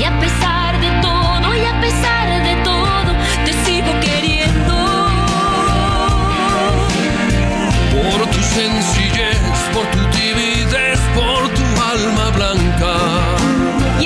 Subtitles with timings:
[0.00, 0.59] Y a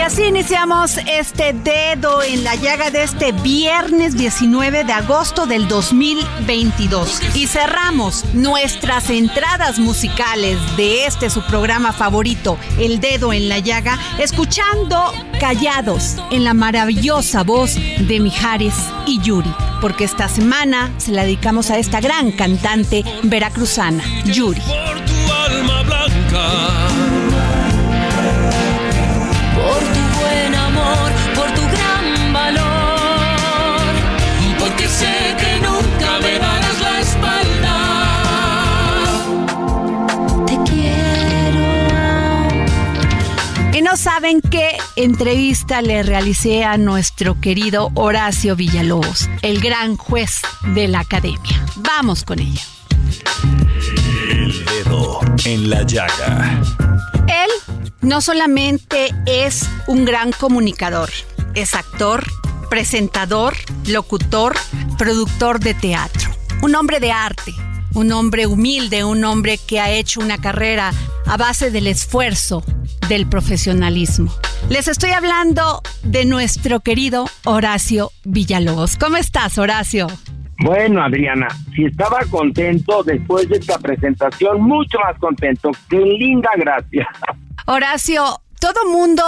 [0.05, 7.23] así iniciamos este dedo en la llaga de este viernes 19 de agosto del 2022.
[7.35, 13.99] Y cerramos nuestras entradas musicales de este su programa favorito, El dedo en la llaga,
[14.19, 18.75] escuchando Callados en la maravillosa voz de Mijares
[19.07, 19.55] y Yuri.
[19.81, 24.61] Porque esta semana se la dedicamos a esta gran cantante veracruzana, Yuri.
[24.61, 27.04] Por tu alma blanca.
[44.05, 50.43] Saben qué entrevista le realicé a nuestro querido Horacio Villalobos, el gran juez
[50.75, 51.65] de la academia.
[51.77, 52.61] Vamos con ella.
[54.31, 56.61] El Dedo en la Llaga.
[57.29, 57.51] Él
[58.03, 61.09] no solamente es un gran comunicador,
[61.55, 62.27] es actor,
[62.69, 63.55] presentador,
[63.87, 64.55] locutor,
[64.99, 67.55] productor de teatro, un hombre de arte,
[67.95, 70.93] un hombre humilde, un hombre que ha hecho una carrera
[71.25, 72.63] a base del esfuerzo,
[73.09, 74.33] del profesionalismo.
[74.71, 78.97] Les estoy hablando de nuestro querido Horacio Villalobos.
[78.97, 80.07] ¿Cómo estás, Horacio?
[80.59, 85.71] Bueno, Adriana, si estaba contento después de esta presentación, mucho más contento.
[85.91, 87.09] Qué linda gracia.
[87.67, 89.23] Horacio, todo mundo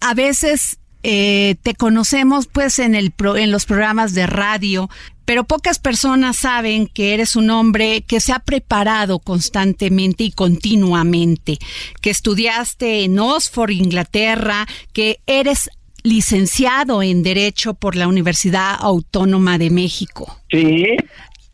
[0.00, 4.88] a veces eh, te conocemos pues en, el pro- en los programas de radio,
[5.30, 11.58] pero pocas personas saben que eres un hombre que se ha preparado constantemente y continuamente,
[12.02, 15.70] que estudiaste en Oxford, Inglaterra, que eres
[16.02, 20.36] licenciado en Derecho por la Universidad Autónoma de México.
[20.50, 20.96] Sí,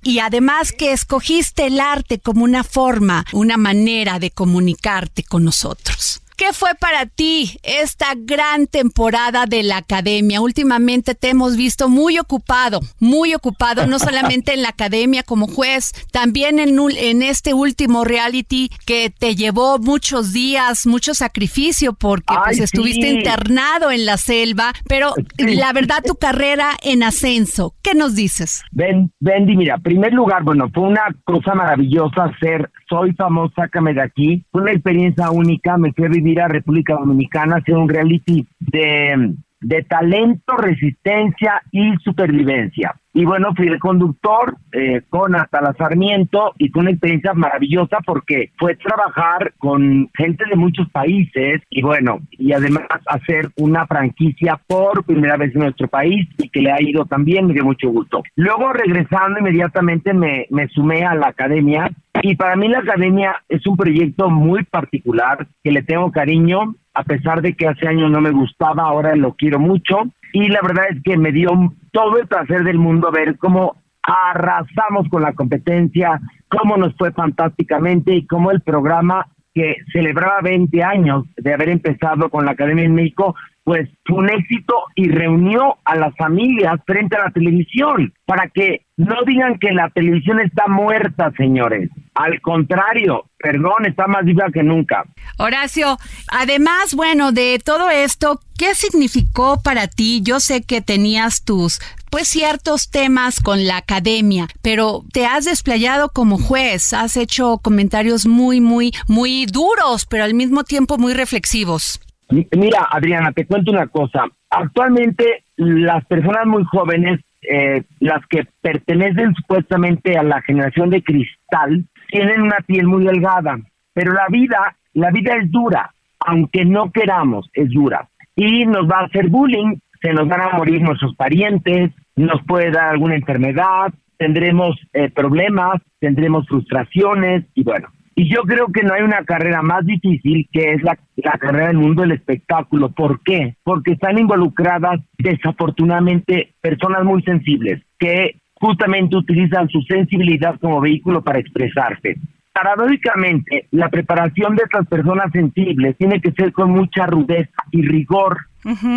[0.02, 6.22] Y además que escogiste el arte como una forma, una manera de comunicarte con nosotros.
[6.36, 10.40] ¿Qué fue para ti esta gran temporada de la academia?
[10.42, 15.92] Últimamente te hemos visto muy ocupado, muy ocupado, no solamente en la academia como juez,
[16.12, 22.26] también en, un- en este último reality que te llevó muchos días, mucho sacrificio, porque
[22.34, 27.74] Ay, pues estuviste internado en la selva, pero la verdad tu carrera en ascenso.
[27.82, 28.62] ¿Qué nos dices?
[28.72, 34.02] Ben, Bendy, mira, primer lugar, bueno, fue una cosa maravillosa ser Soy Famoso, Sácame de
[34.02, 34.44] Aquí.
[34.52, 39.34] Fue una experiencia única, me fui a vivir a República Dominicana, hacer un reality de,
[39.60, 42.94] de talento, resistencia y supervivencia.
[43.16, 47.96] Y bueno, fui el conductor eh, con hasta la Sarmiento y fue una experiencia maravillosa
[48.04, 54.60] porque fue trabajar con gente de muchos países y bueno, y además hacer una franquicia
[54.66, 57.88] por primera vez en nuestro país y que le ha ido también, me dio mucho
[57.88, 58.22] gusto.
[58.34, 61.90] Luego regresando inmediatamente me, me sumé a la academia
[62.20, 67.02] y para mí la academia es un proyecto muy particular que le tengo cariño, a
[67.02, 70.02] pesar de que hace años no me gustaba, ahora lo quiero mucho.
[70.38, 71.48] Y la verdad es que me dio
[71.92, 78.14] todo el placer del mundo ver cómo arrasamos con la competencia, cómo nos fue fantásticamente
[78.14, 82.94] y cómo el programa que celebraba 20 años de haber empezado con la Academia en
[82.94, 83.34] México,
[83.64, 88.82] pues fue un éxito y reunió a las familias frente a la televisión para que
[88.98, 91.88] no digan que la televisión está muerta, señores.
[92.16, 95.04] Al contrario, perdón, está más viva que nunca.
[95.36, 95.98] Horacio,
[96.28, 100.22] además, bueno, de todo esto, ¿qué significó para ti?
[100.22, 101.78] Yo sé que tenías tus
[102.10, 108.26] pues ciertos temas con la academia, pero te has desplayado como juez, has hecho comentarios
[108.26, 112.00] muy, muy, muy duros, pero al mismo tiempo muy reflexivos.
[112.30, 114.24] Mira, Adriana, te cuento una cosa.
[114.48, 121.84] Actualmente las personas muy jóvenes, eh, las que pertenecen supuestamente a la generación de cristal,
[122.08, 123.58] tienen una piel muy delgada,
[123.92, 128.08] pero la vida, la vida es dura, aunque no queramos, es dura.
[128.34, 132.70] Y nos va a hacer bullying, se nos van a morir nuestros parientes, nos puede
[132.70, 137.88] dar alguna enfermedad, tendremos eh, problemas, tendremos frustraciones y bueno,
[138.18, 140.98] y yo creo que no hay una carrera más difícil que es la,
[141.38, 142.90] carrera del mundo del espectáculo.
[142.90, 143.56] ¿Por qué?
[143.62, 151.38] Porque están involucradas desafortunadamente personas muy sensibles que justamente utilizan su sensibilidad como vehículo para
[151.38, 152.16] expresarse.
[152.52, 158.38] Paradójicamente, la preparación de estas personas sensibles tiene que ser con mucha rudeza y rigor.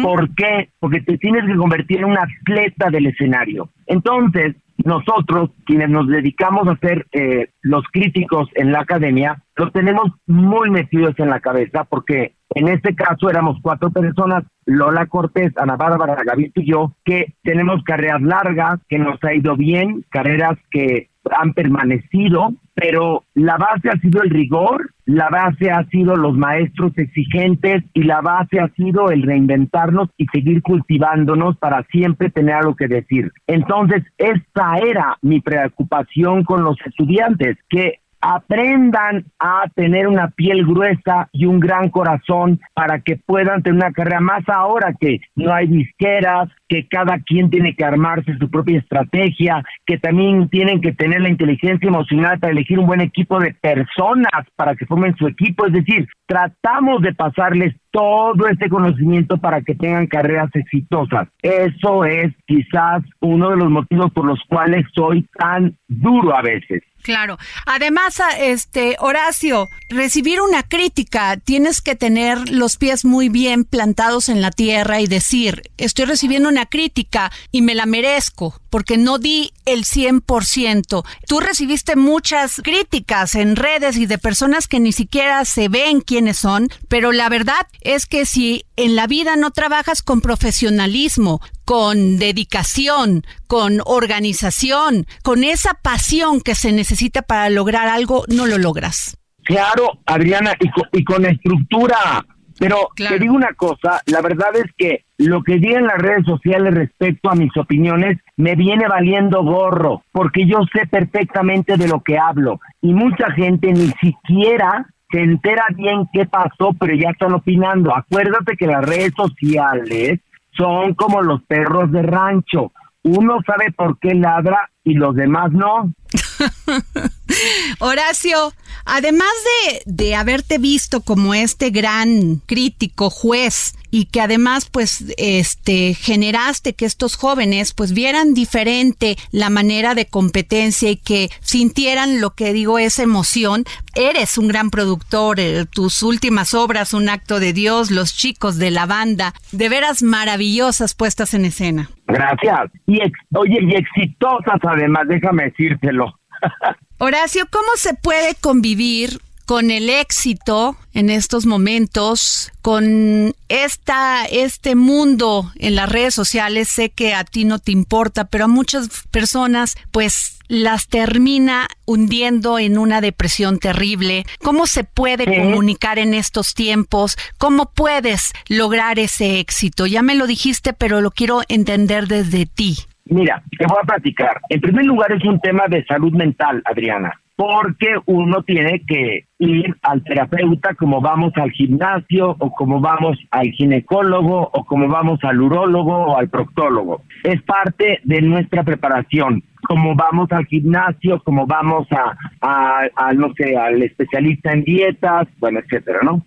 [0.01, 0.69] ¿Por qué?
[0.79, 3.69] Porque te tienes que convertir en un atleta del escenario.
[3.85, 10.11] Entonces, nosotros, quienes nos dedicamos a ser eh, los críticos en la academia, los tenemos
[10.25, 15.75] muy metidos en la cabeza porque en este caso éramos cuatro personas, Lola Cortés, Ana
[15.75, 21.08] Bárbara Gavito y yo, que tenemos carreras largas, que nos ha ido bien, carreras que
[21.31, 26.97] han permanecido, pero la base ha sido el rigor, la base ha sido los maestros
[26.97, 32.75] exigentes y la base ha sido el reinventarnos y seguir cultivándonos para siempre tener algo
[32.75, 33.31] que decir.
[33.47, 41.29] Entonces, esta era mi preocupación con los estudiantes, que aprendan a tener una piel gruesa
[41.31, 45.67] y un gran corazón para que puedan tener una carrera más ahora que no hay
[45.67, 51.21] disqueras, que cada quien tiene que armarse su propia estrategia, que también tienen que tener
[51.21, 55.65] la inteligencia emocional para elegir un buen equipo de personas para que formen su equipo,
[55.65, 61.27] es decir, tratamos de pasarles todo este conocimiento para que tengan carreras exitosas.
[61.41, 66.83] Eso es quizás uno de los motivos por los cuales soy tan duro a veces.
[67.01, 67.37] Claro.
[67.65, 74.41] Además, este Horacio, recibir una crítica, tienes que tener los pies muy bien plantados en
[74.41, 79.51] la tierra y decir, estoy recibiendo una crítica y me la merezco porque no di
[79.65, 81.03] el 100%.
[81.27, 86.37] Tú recibiste muchas críticas en redes y de personas que ni siquiera se ven quiénes
[86.37, 92.17] son, pero la verdad es que si en la vida no trabajas con profesionalismo, con
[92.17, 99.15] dedicación, con organización, con esa pasión que se necesita para lograr algo, no lo logras.
[99.43, 100.53] Claro, Adriana,
[100.91, 102.25] y con, estructura.
[102.57, 106.73] Pero te digo una cosa, la verdad es que lo que digan las redes sociales
[106.73, 112.17] respecto a mis opiniones me viene valiendo gorro, porque yo sé perfectamente de lo que
[112.17, 117.95] hablo y mucha gente ni siquiera se entera bien qué pasó, pero ya están opinando.
[117.95, 120.19] Acuérdate que las redes sociales
[120.57, 122.71] son como los perros de rancho.
[123.03, 125.93] Uno sabe por qué ladra y los demás no.
[127.79, 128.53] Horacio,
[128.85, 129.31] además
[129.65, 136.73] de, de, haberte visto como este gran crítico juez y que además pues este generaste
[136.73, 142.53] que estos jóvenes pues vieran diferente la manera de competencia y que sintieran lo que
[142.53, 143.63] digo es emoción,
[143.95, 148.71] eres un gran productor, eh, tus últimas obras Un acto de Dios, Los chicos de
[148.71, 151.89] la banda, de veras maravillosas puestas en escena.
[152.07, 152.71] Gracias.
[152.87, 152.99] Y
[153.35, 156.19] oye, y exitosas además, déjame decírtelo.
[156.97, 159.19] Horacio, ¿cómo se puede convivir
[159.49, 166.91] con el éxito en estos momentos, con esta, este mundo en las redes sociales, sé
[166.91, 172.77] que a ti no te importa, pero a muchas personas pues las termina hundiendo en
[172.77, 174.23] una depresión terrible.
[174.37, 177.17] ¿Cómo se puede comunicar en estos tiempos?
[177.39, 179.87] ¿Cómo puedes lograr ese éxito?
[179.87, 182.75] Ya me lo dijiste, pero lo quiero entender desde ti.
[183.05, 184.41] Mira, te voy a platicar.
[184.49, 189.73] En primer lugar es un tema de salud mental, Adriana porque uno tiene que ir
[189.83, 195.39] al terapeuta como vamos al gimnasio o como vamos al ginecólogo o como vamos al
[195.39, 197.01] urólogo o al proctólogo.
[197.23, 203.55] Es parte de nuestra preparación, como vamos al gimnasio, como vamos a, a, no sé,
[203.55, 206.21] al especialista en dietas, bueno, etcétera, ¿no?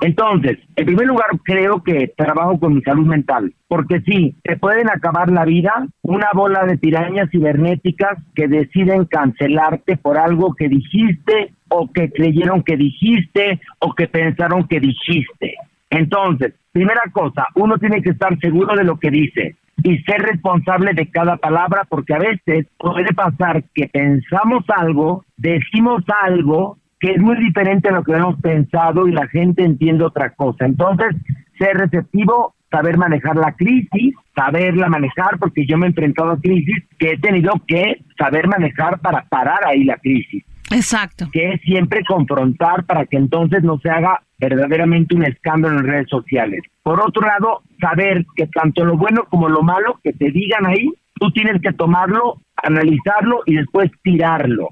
[0.00, 4.88] Entonces, en primer lugar, creo que trabajo con mi salud mental, porque sí, te pueden
[4.88, 11.52] acabar la vida una bola de pirañas cibernéticas que deciden cancelarte por algo que dijiste
[11.68, 15.54] o que creyeron que dijiste o que pensaron que dijiste.
[15.90, 20.92] Entonces, primera cosa, uno tiene que estar seguro de lo que dice y ser responsable
[20.92, 27.20] de cada palabra porque a veces puede pasar que pensamos algo, decimos algo que es
[27.20, 30.64] muy diferente a lo que hemos pensado y la gente entiende otra cosa.
[30.64, 31.14] Entonces,
[31.58, 36.84] ser receptivo, saber manejar la crisis, saberla manejar, porque yo me he enfrentado a crisis
[36.98, 40.44] que he tenido que saber manejar para parar ahí la crisis.
[40.70, 41.28] Exacto.
[41.32, 46.08] Que es siempre confrontar para que entonces no se haga verdaderamente un escándalo en redes
[46.08, 46.60] sociales.
[46.82, 50.92] Por otro lado, saber que tanto lo bueno como lo malo que te digan ahí,
[51.14, 54.68] tú tienes que tomarlo, analizarlo y después tirarlo.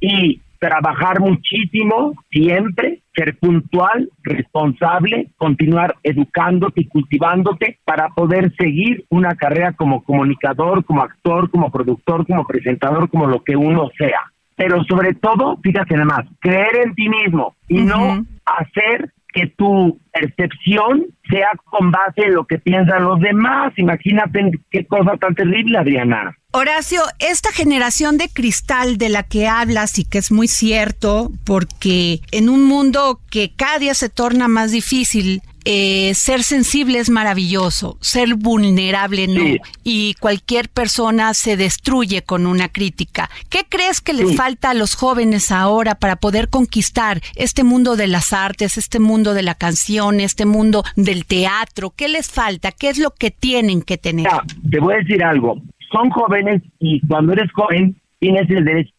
[0.00, 9.34] Y trabajar muchísimo siempre, ser puntual, responsable, continuar educándote y cultivándote para poder seguir una
[9.34, 14.20] carrera como comunicador, como actor, como productor, como presentador, como lo que uno sea.
[14.56, 20.00] Pero sobre todo, fíjate nada más, creer en ti mismo y no hacer que tu
[20.12, 23.74] percepción sea con base en lo que piensan los demás.
[23.76, 26.34] Imagínate qué cosa tan terrible, Adriana.
[26.52, 32.20] Horacio, esta generación de cristal de la que hablas y que es muy cierto, porque
[32.32, 37.98] en un mundo que cada día se torna más difícil, eh, ser sensible es maravilloso,
[38.00, 39.42] ser vulnerable no,
[39.82, 43.28] y cualquier persona se destruye con una crítica.
[43.50, 48.06] ¿Qué crees que les falta a los jóvenes ahora para poder conquistar este mundo de
[48.06, 51.92] las artes, este mundo de la canción, este mundo del teatro?
[51.94, 52.70] ¿Qué les falta?
[52.70, 54.28] ¿Qué es lo que tienen que tener?
[54.70, 58.96] te voy a decir algo, son jóvenes y cuando eres joven tienes el derecho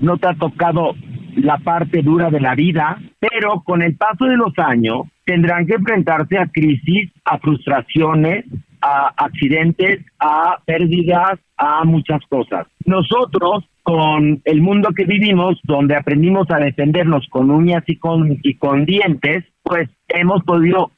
[0.00, 0.94] no te ha tocado
[1.36, 5.74] la parte dura de la vida, pero con el paso de los años tendrán que
[5.74, 8.44] enfrentarse a crisis, a frustraciones,
[8.82, 12.66] a accidentes, a pérdidas, a muchas cosas.
[12.84, 18.54] Nosotros, con el mundo que vivimos, donde aprendimos a defendernos con uñas y con, y
[18.54, 20.90] con dientes, pues hemos podido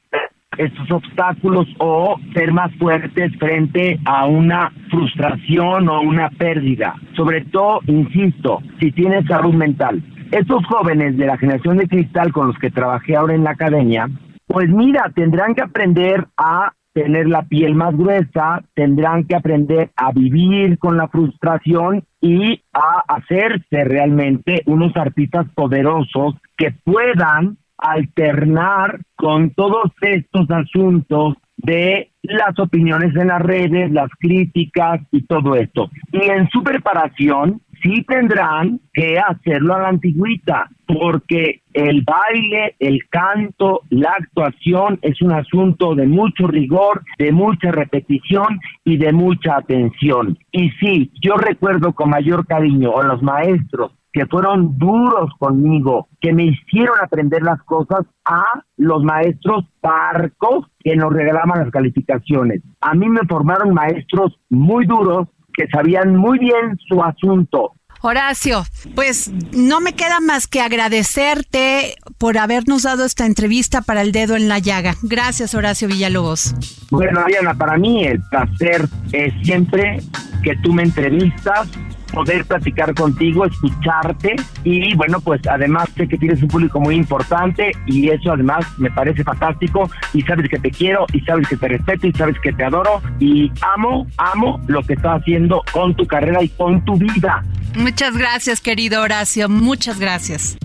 [0.59, 6.95] estos obstáculos o ser más fuertes frente a una frustración o una pérdida.
[7.17, 10.03] Sobre todo, insisto, si tienes salud mental.
[10.33, 14.09] Estos jóvenes de la generación de cristal con los que trabajé ahora en la academia,
[14.47, 20.11] pues mira, tendrán que aprender a tener la piel más gruesa, tendrán que aprender a
[20.11, 29.51] vivir con la frustración y a hacerse realmente unos artistas poderosos que puedan alternar con
[29.51, 35.91] todos estos asuntos de las opiniones en las redes, las críticas y todo esto.
[36.11, 43.01] Y en su preparación sí tendrán que hacerlo a la antigüita, porque el baile, el
[43.09, 49.57] canto, la actuación es un asunto de mucho rigor, de mucha repetición y de mucha
[49.57, 50.39] atención.
[50.51, 56.35] Y sí, yo recuerdo con mayor cariño a los maestros que fueron duros conmigo, que
[56.35, 58.45] me hicieron aprender las cosas a
[58.77, 62.62] los maestros parcos que nos regalaban las calificaciones.
[62.83, 67.75] A mí me formaron maestros muy duros que sabían muy bien su asunto.
[68.05, 68.65] Horacio,
[68.97, 74.35] pues no me queda más que agradecerte por habernos dado esta entrevista para el dedo
[74.35, 74.97] en la llaga.
[75.03, 76.53] Gracias, Horacio Villalobos.
[76.91, 80.01] Bueno, Diana, para mí el placer es siempre
[80.43, 81.69] que tú me entrevistas
[82.12, 87.73] poder platicar contigo, escucharte y bueno, pues además sé que tienes un público muy importante
[87.87, 91.69] y eso además me parece fantástico y sabes que te quiero y sabes que te
[91.69, 96.07] respeto y sabes que te adoro y amo, amo lo que estás haciendo con tu
[96.07, 97.42] carrera y con tu vida.
[97.75, 100.59] Muchas gracias, querido Horacio, muchas gracias.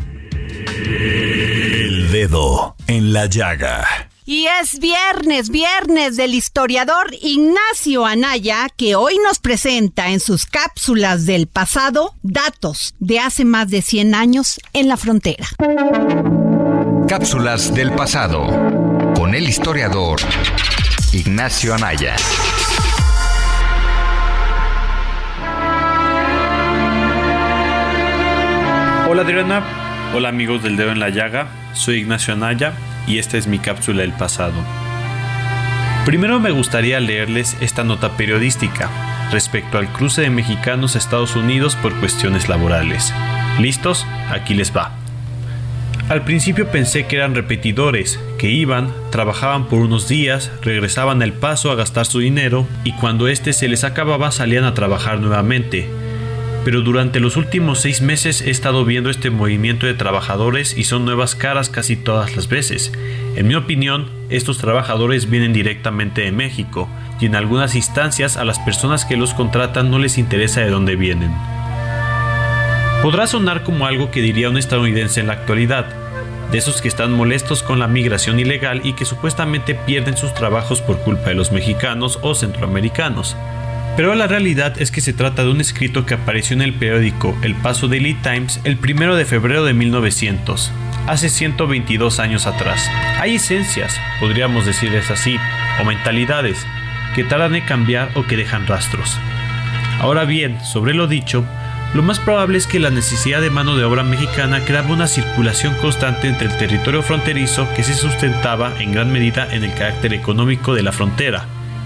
[0.86, 4.07] El dedo en la llaga.
[4.30, 11.26] Y es viernes, viernes del historiador Ignacio Anaya, que hoy nos presenta en sus cápsulas
[11.26, 15.46] del pasado datos de hace más de 100 años en la frontera.
[17.08, 18.48] Cápsulas del pasado
[19.16, 20.20] con el historiador
[21.14, 22.18] Ignacio Anaya.
[29.10, 29.64] Hola Adriana,
[30.14, 32.74] hola amigos del dedo en la llaga, soy Ignacio Anaya
[33.08, 34.56] y esta es mi cápsula del pasado.
[36.06, 38.90] Primero me gustaría leerles esta nota periodística
[39.32, 43.14] respecto al cruce de mexicanos a Estados Unidos por cuestiones laborales.
[43.60, 44.06] ¿Listos?
[44.30, 44.92] Aquí les va.
[46.10, 51.70] Al principio pensé que eran repetidores, que iban, trabajaban por unos días, regresaban al paso
[51.70, 55.90] a gastar su dinero y cuando éste se les acababa salían a trabajar nuevamente.
[56.68, 61.06] Pero durante los últimos seis meses he estado viendo este movimiento de trabajadores y son
[61.06, 62.92] nuevas caras casi todas las veces.
[63.38, 66.90] En mi opinión, estos trabajadores vienen directamente de México
[67.22, 70.98] y en algunas instancias a las personas que los contratan no les interesa de dónde
[70.98, 71.34] vienen.
[73.02, 75.86] Podrá sonar como algo que diría un estadounidense en la actualidad,
[76.52, 80.82] de esos que están molestos con la migración ilegal y que supuestamente pierden sus trabajos
[80.82, 83.38] por culpa de los mexicanos o centroamericanos.
[83.98, 87.36] Pero la realidad es que se trata de un escrito que apareció en el periódico
[87.42, 90.72] El Paso Daily Times el 1 de febrero de 1900,
[91.08, 92.88] hace 122 años atrás.
[93.20, 95.40] Hay esencias, podríamos decirles así,
[95.82, 96.64] o mentalidades,
[97.16, 99.18] que tardan en cambiar o que dejan rastros.
[100.00, 101.44] Ahora bien, sobre lo dicho,
[101.96, 105.74] lo más probable es que la necesidad de mano de obra mexicana creaba una circulación
[105.78, 110.76] constante entre el territorio fronterizo que se sustentaba en gran medida en el carácter económico
[110.76, 111.46] de la frontera,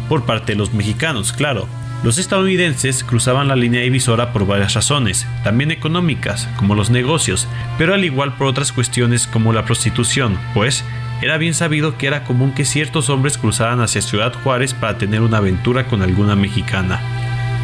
[0.09, 1.69] por parte de los mexicanos, claro.
[2.03, 7.93] Los estadounidenses cruzaban la línea divisora por varias razones, también económicas, como los negocios, pero
[7.93, 10.83] al igual por otras cuestiones como la prostitución, pues
[11.21, 15.21] era bien sabido que era común que ciertos hombres cruzaran hacia Ciudad Juárez para tener
[15.21, 16.99] una aventura con alguna mexicana.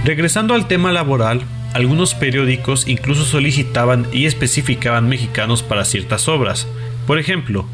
[0.06, 1.42] Regresando al tema laboral,
[1.74, 6.68] algunos periódicos incluso solicitaban y especificaban mexicanos para ciertas obras.
[7.08, 7.66] Por ejemplo,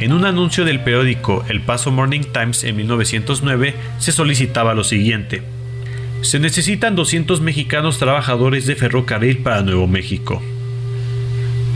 [0.00, 5.42] en un anuncio del periódico El Paso Morning Times en 1909 se solicitaba lo siguiente.
[6.22, 10.42] Se necesitan 200 mexicanos trabajadores de ferrocarril para Nuevo México.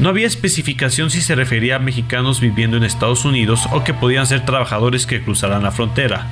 [0.00, 4.26] No había especificación si se refería a mexicanos viviendo en Estados Unidos o que podían
[4.26, 6.26] ser trabajadores que cruzaran la frontera.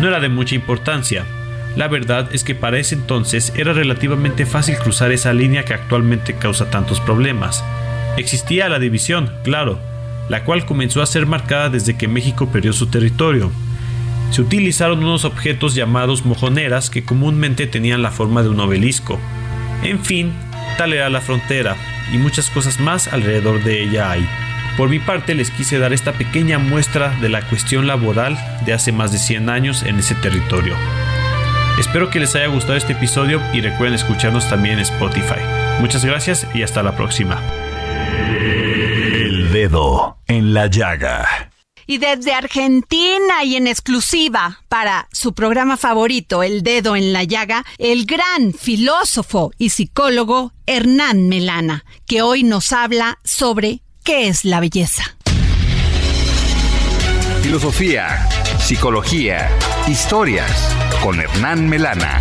[0.00, 1.26] No era de mucha importancia,
[1.76, 6.34] la verdad es que para ese entonces era relativamente fácil cruzar esa línea que actualmente
[6.34, 7.64] causa tantos problemas.
[8.18, 9.78] Existía la división, claro,
[10.28, 13.50] la cual comenzó a ser marcada desde que México perdió su territorio.
[14.32, 19.20] Se utilizaron unos objetos llamados mojoneras que comúnmente tenían la forma de un obelisco.
[19.82, 20.32] En fin,
[20.78, 21.76] tal era la frontera,
[22.14, 24.26] y muchas cosas más alrededor de ella hay.
[24.78, 28.90] Por mi parte les quise dar esta pequeña muestra de la cuestión laboral de hace
[28.90, 30.76] más de 100 años en ese territorio.
[31.78, 35.40] Espero que les haya gustado este episodio y recuerden escucharnos también en Spotify.
[35.78, 37.38] Muchas gracias y hasta la próxima.
[38.30, 41.51] El dedo en la llaga.
[41.92, 47.66] Y desde Argentina y en exclusiva para su programa favorito, El Dedo en la Llaga,
[47.76, 54.60] el gran filósofo y psicólogo Hernán Melana, que hoy nos habla sobre qué es la
[54.60, 55.04] belleza.
[57.42, 58.26] Filosofía,
[58.58, 59.50] psicología,
[59.86, 62.18] historias con Hernán Melana.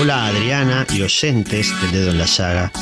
[0.00, 2.72] Hola Adriana y oyentes del dedo en la llaga.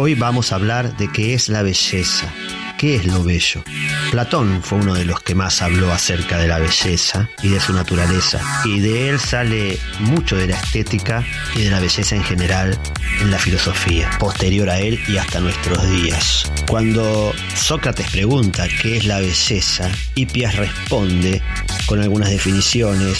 [0.00, 2.32] Hoy vamos a hablar de qué es la belleza
[2.78, 3.64] ¿Qué es lo bello?
[4.12, 7.72] Platón fue uno de los que más habló acerca de la belleza y de su
[7.72, 11.24] naturaleza, y de él sale mucho de la estética
[11.56, 12.78] y de la belleza en general
[13.20, 16.52] en la filosofía, posterior a él y hasta nuestros días.
[16.68, 21.42] Cuando Sócrates pregunta qué es la belleza, Hipias responde
[21.86, 23.18] con algunas definiciones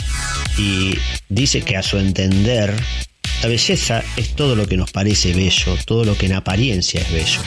[0.56, 0.96] y
[1.28, 2.76] dice que a su entender
[3.42, 7.12] la belleza es todo lo que nos parece bello, todo lo que en apariencia es
[7.12, 7.40] bello.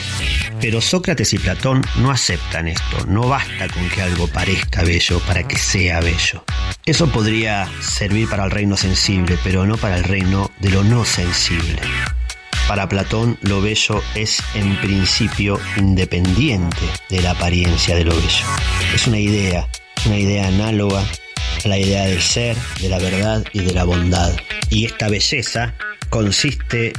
[0.60, 5.46] Pero Sócrates y Platón no aceptan esto, no basta con que algo parezca bello para
[5.46, 6.44] que sea bello.
[6.86, 11.04] Eso podría servir para el reino sensible, pero no para el reino de lo no
[11.04, 11.80] sensible.
[12.68, 18.46] Para Platón lo bello es en principio independiente de la apariencia de lo bello.
[18.94, 19.68] Es una idea,
[20.06, 21.04] una idea análoga
[21.64, 24.32] la idea del ser, de la verdad y de la bondad.
[24.70, 25.74] Y esta belleza
[26.10, 26.92] consiste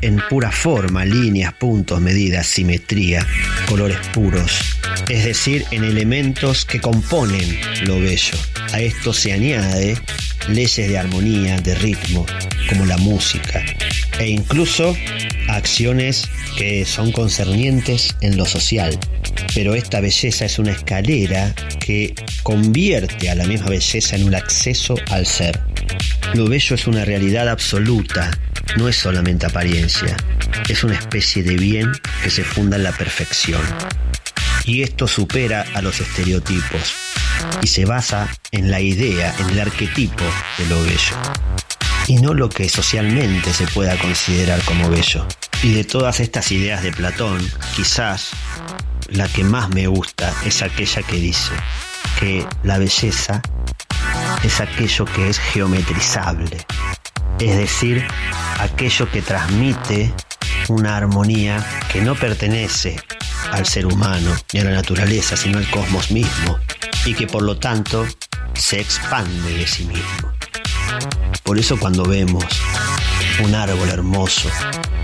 [0.00, 3.26] en pura forma, líneas, puntos, medidas, simetría,
[3.68, 4.60] colores puros,
[5.08, 8.38] es decir, en elementos que componen lo bello.
[8.72, 9.96] A esto se añade
[10.48, 12.26] leyes de armonía, de ritmo,
[12.68, 13.64] como la música,
[14.18, 14.94] e incluso
[15.56, 18.98] acciones que son concernientes en lo social.
[19.54, 24.94] Pero esta belleza es una escalera que convierte a la misma belleza en un acceso
[25.10, 25.60] al ser.
[26.34, 28.30] Lo bello es una realidad absoluta,
[28.76, 30.16] no es solamente apariencia,
[30.68, 31.92] es una especie de bien
[32.22, 33.62] que se funda en la perfección.
[34.64, 36.94] Y esto supera a los estereotipos
[37.62, 40.24] y se basa en la idea, en el arquetipo
[40.58, 41.16] de lo bello,
[42.08, 45.26] y no lo que socialmente se pueda considerar como bello.
[45.62, 47.38] Y de todas estas ideas de Platón,
[47.74, 48.30] quizás
[49.08, 51.52] la que más me gusta es aquella que dice
[52.18, 53.42] que la belleza
[54.42, 56.64] es aquello que es geometrizable,
[57.40, 58.06] es decir,
[58.58, 60.12] aquello que transmite
[60.68, 62.96] una armonía que no pertenece
[63.52, 66.58] al ser humano ni a la naturaleza, sino al cosmos mismo,
[67.04, 68.06] y que por lo tanto
[68.54, 70.32] se expande de sí mismo.
[71.42, 72.44] Por eso cuando vemos
[73.40, 74.50] un árbol hermoso,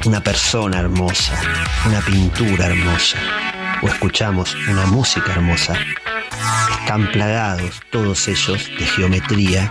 [0.06, 1.34] una persona hermosa,
[1.86, 3.18] una pintura hermosa,
[3.82, 5.74] o escuchamos una música hermosa,
[6.80, 9.70] están plagados todos ellos de geometría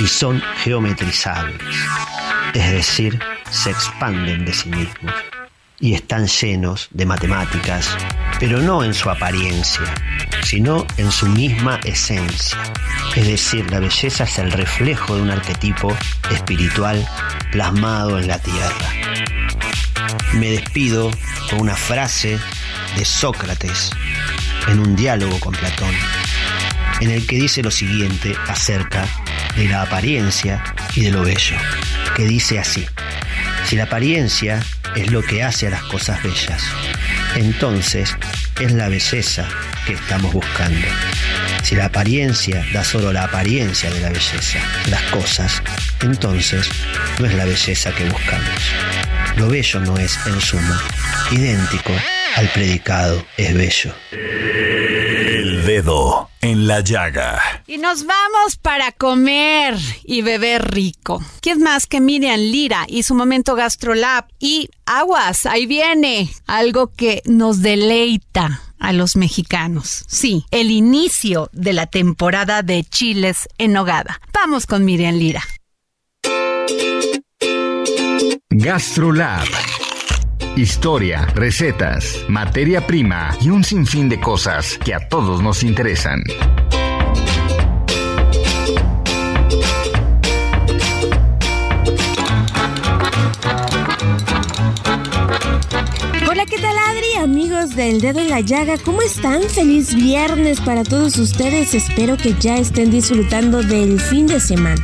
[0.00, 1.62] y son geometrizables,
[2.54, 5.14] es decir, se expanden de sí mismos
[5.78, 7.96] y están llenos de matemáticas,
[8.40, 9.94] pero no en su apariencia,
[10.42, 12.58] sino en su misma esencia.
[13.14, 15.96] Es decir, la belleza es el reflejo de un arquetipo
[16.30, 17.06] espiritual
[17.50, 18.88] plasmado en la tierra.
[20.34, 21.10] Me despido
[21.50, 22.38] con una frase
[22.96, 23.90] de Sócrates
[24.68, 25.94] en un diálogo con Platón,
[27.00, 29.06] en el que dice lo siguiente acerca
[29.56, 30.62] de la apariencia
[30.94, 31.56] y de lo bello,
[32.16, 32.86] que dice así,
[33.66, 34.62] si la apariencia
[34.94, 36.62] es lo que hace a las cosas bellas,
[37.34, 38.16] entonces
[38.60, 39.48] es la belleza
[39.86, 40.86] que estamos buscando.
[41.62, 44.58] Si la apariencia da solo la apariencia de la belleza,
[44.90, 45.62] las cosas,
[46.00, 46.68] entonces
[47.18, 48.48] no es la belleza que buscamos.
[49.36, 50.82] Lo bello no es, en suma,
[51.30, 51.92] idéntico
[52.36, 53.94] al predicado es bello.
[55.82, 57.40] Dedo en la llaga.
[57.66, 61.20] Y nos vamos para comer y beber rico.
[61.40, 64.26] ¿Quién más que Miriam Lira y su momento GastroLab?
[64.38, 70.04] Y aguas, ahí viene algo que nos deleita a los mexicanos.
[70.06, 74.20] Sí, el inicio de la temporada de chiles en nogada.
[74.32, 75.42] Vamos con Miriam Lira.
[78.50, 79.48] GastroLab.
[80.56, 86.22] Historia, recetas, materia prima y un sinfín de cosas que a todos nos interesan.
[97.22, 99.42] Amigos del dedo en la llaga, ¿cómo están?
[99.42, 101.72] Feliz viernes para todos ustedes.
[101.72, 104.82] Espero que ya estén disfrutando del fin de semana.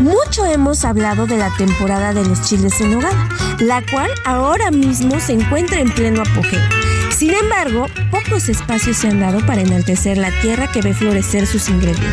[0.00, 3.28] Mucho hemos hablado de la temporada de los chiles en nogada,
[3.60, 6.60] la cual ahora mismo se encuentra en pleno apogeo.
[7.10, 11.70] Sin embargo, pocos espacios se han dado para enaltecer la tierra que ve florecer sus
[11.70, 12.12] ingredientes.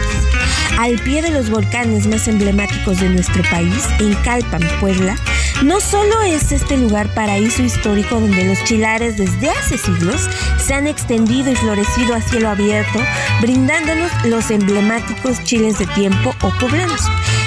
[0.80, 5.17] Al pie de los volcanes más emblemáticos de nuestro país, en Calpan, Puebla,
[5.62, 10.88] no solo es este lugar paraíso histórico donde los chilares desde hace siglos se han
[10.88, 13.00] extendido y florecido a cielo abierto,
[13.41, 17.02] brindándonos los emblemáticos chiles de tiempo o poblanos,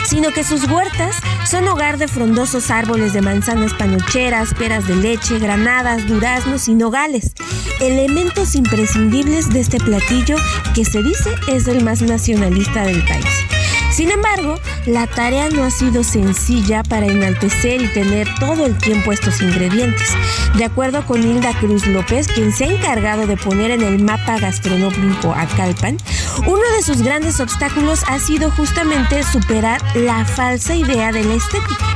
[0.07, 1.16] sino que sus huertas
[1.49, 7.33] son hogar de frondosos árboles de manzanas panocheras, peras de leche, granadas, duraznos y nogales,
[7.81, 10.37] elementos imprescindibles de este platillo
[10.75, 13.56] que se dice es el más nacionalista del país.
[13.96, 19.11] Sin embargo, la tarea no ha sido sencilla para enaltecer y tener todo el tiempo
[19.11, 20.11] estos ingredientes.
[20.59, 24.38] De acuerdo con Hilda Cruz López, quien se ha encargado de poner en el mapa
[24.38, 25.96] gastronómico a Calpan,
[26.40, 31.87] uno de sus grandes obstáculos ha sido justamente superar la falsa idea de la estética.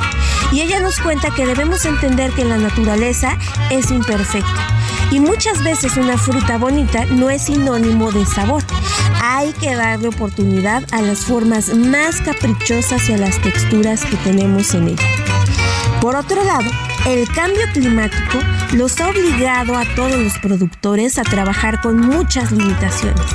[0.52, 3.36] Y ella nos cuenta que debemos entender que la naturaleza
[3.68, 4.79] es imperfecta.
[5.10, 8.62] Y muchas veces una fruta bonita no es sinónimo de sabor.
[9.22, 14.72] Hay que darle oportunidad a las formas más caprichosas y a las texturas que tenemos
[14.74, 15.08] en ella.
[16.00, 16.70] Por otro lado,
[17.06, 18.38] el cambio climático
[18.72, 23.26] los ha obligado a todos los productores a trabajar con muchas limitaciones.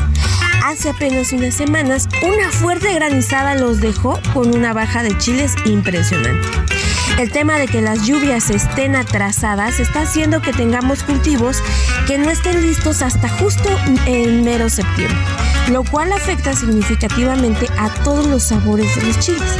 [0.63, 6.47] Hace apenas unas semanas, una fuerte granizada los dejó con una baja de chiles impresionante.
[7.17, 11.63] El tema de que las lluvias estén atrasadas está haciendo que tengamos cultivos
[12.07, 13.69] que no estén listos hasta justo
[14.05, 15.17] en mero septiembre,
[15.69, 19.57] lo cual afecta significativamente a todos los sabores de los chiles.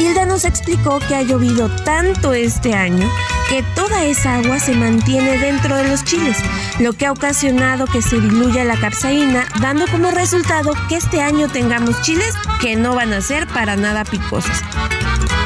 [0.00, 3.08] Hilda nos explicó que ha llovido tanto este año
[3.48, 6.38] que toda esa agua se mantiene dentro de los chiles,
[6.80, 11.48] lo que ha ocasionado que se diluya la capsaína, dando como resultado que este año
[11.48, 14.60] tengamos chiles que no van a ser para nada picosos.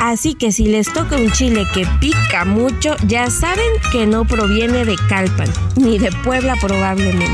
[0.01, 4.87] Así que si les toca un chile que pica mucho, ya saben que no proviene
[4.87, 7.29] de Calpan, ni de Puebla probablemente.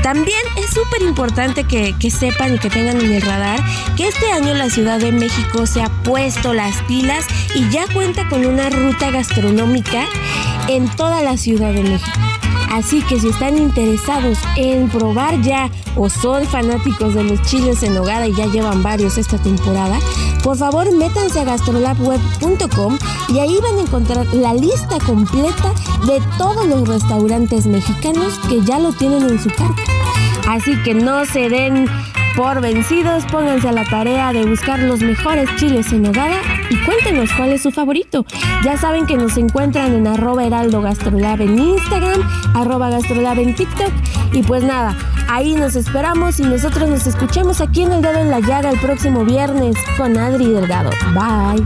[0.00, 3.58] También es súper importante que, que, sepan y que tengan en el radar
[3.96, 8.28] que este año la Ciudad de México se ha puesto las pilas y ya cuenta
[8.28, 10.04] con una ruta gastronómica
[10.68, 12.20] en toda la Ciudad de México.
[12.74, 17.94] Así que si están interesados en probar ya o son fanáticos de los chiles en
[17.94, 19.96] nogada y ya llevan varios esta temporada,
[20.42, 25.72] por favor métanse a gastrolabweb.com y ahí van a encontrar la lista completa
[26.04, 29.82] de todos los restaurantes mexicanos que ya lo tienen en su carta.
[30.48, 31.86] Así que no se den
[32.36, 37.30] por vencidos, pónganse a la tarea de buscar los mejores chiles en nogada y cuéntenos
[37.32, 38.24] cuál es su favorito.
[38.64, 42.20] Ya saben que nos encuentran en arroba heraldo gastrolab en Instagram,
[42.54, 43.92] arroba gastrolab en TikTok
[44.32, 44.96] y pues nada,
[45.28, 48.78] ahí nos esperamos y nosotros nos escuchamos aquí en El Dedo en la Llaga el
[48.78, 50.90] próximo viernes con Adri Delgado.
[51.14, 51.64] Bye.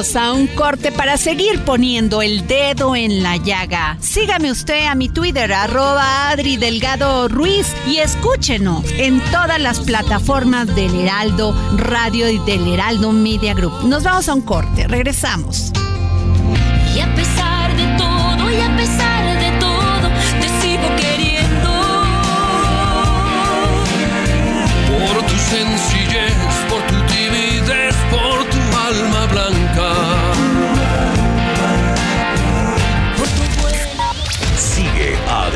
[0.00, 3.98] A un corte para seguir poniendo el dedo en la llaga.
[4.00, 10.74] Sígame usted a mi Twitter, arroba Adri Delgado Ruiz, y escúchenos en todas las plataformas
[10.74, 13.84] del Heraldo Radio y del Heraldo Media Group.
[13.84, 15.70] Nos vamos a un corte, regresamos.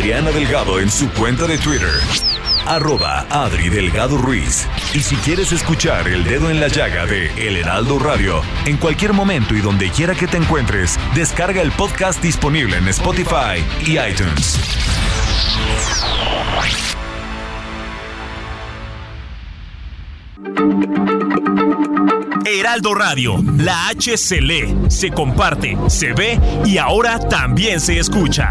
[0.04, 1.88] Adriana Delgado en su cuenta de Twitter.
[2.66, 4.68] Arroba Adri Delgado Ruiz.
[4.92, 9.14] Y si quieres escuchar El Dedo en la Llaga de El Heraldo Radio, en cualquier
[9.14, 14.60] momento y donde quiera que te encuentres, descarga el podcast disponible en Spotify y iTunes.
[22.44, 28.50] Heraldo Radio, la H se lee, se comparte, se ve y ahora también se escucha.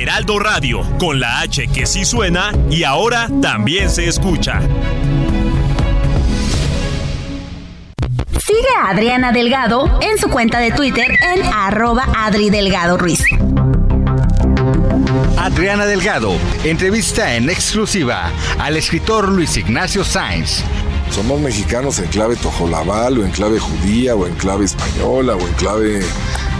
[0.00, 4.60] Heraldo Radio, con la H que sí suena y ahora también se escucha.
[8.44, 13.22] Sigue a Adriana Delgado en su cuenta de Twitter en arroba Adri Delgado Ruiz.
[15.38, 16.32] Adriana Delgado
[16.64, 20.64] entrevista en exclusiva al escritor Luis Ignacio Sáenz.
[21.10, 25.54] Somos mexicanos en clave tojolabal o en clave judía o en clave española o en
[25.54, 26.00] clave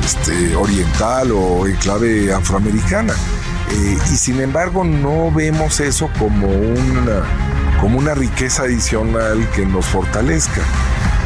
[0.04, 3.14] este, oriental o en clave afroamericana.
[3.70, 7.22] Eh, y sin embargo no vemos eso como una,
[7.80, 10.62] como una riqueza adicional que nos fortalezca.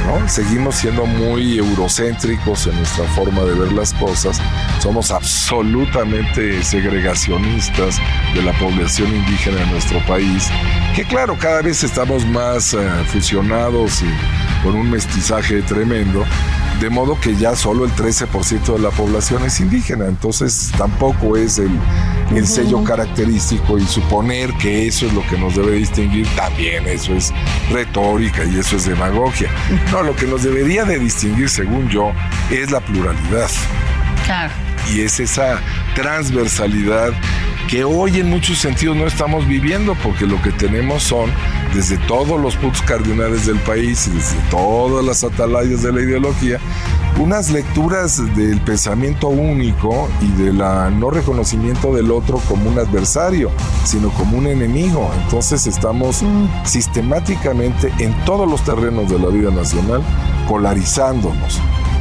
[0.07, 0.29] ¿no?
[0.29, 4.41] Seguimos siendo muy eurocéntricos en nuestra forma de ver las cosas.
[4.81, 7.99] Somos absolutamente segregacionistas
[8.35, 10.49] de la población indígena de nuestro país.
[10.97, 14.07] Que claro, cada vez estamos más eh, fusionados y
[14.63, 16.25] con un mestizaje tremendo.
[16.81, 20.07] De modo que ya solo el 13% de la población es indígena.
[20.07, 21.71] Entonces tampoco es el,
[22.35, 27.13] el sello característico y suponer que eso es lo que nos debe distinguir, también eso
[27.13, 27.33] es
[27.71, 29.51] retórica y eso es demagogia.
[29.91, 32.13] No, lo que nos debería de distinguir, según yo,
[32.51, 33.51] es la pluralidad.
[34.27, 34.53] Claro.
[34.93, 35.61] Y es esa
[35.95, 37.13] transversalidad
[37.73, 41.31] que hoy en muchos sentidos no estamos viviendo porque lo que tenemos son
[41.73, 46.59] desde todos los puntos cardinales del país y desde todas las atalayas de la ideología
[47.19, 53.51] unas lecturas del pensamiento único y del no reconocimiento del otro como un adversario,
[53.85, 55.11] sino como un enemigo.
[55.25, 56.23] Entonces estamos
[56.65, 60.03] sistemáticamente en todos los terrenos de la vida nacional
[60.47, 61.59] polarizándonos,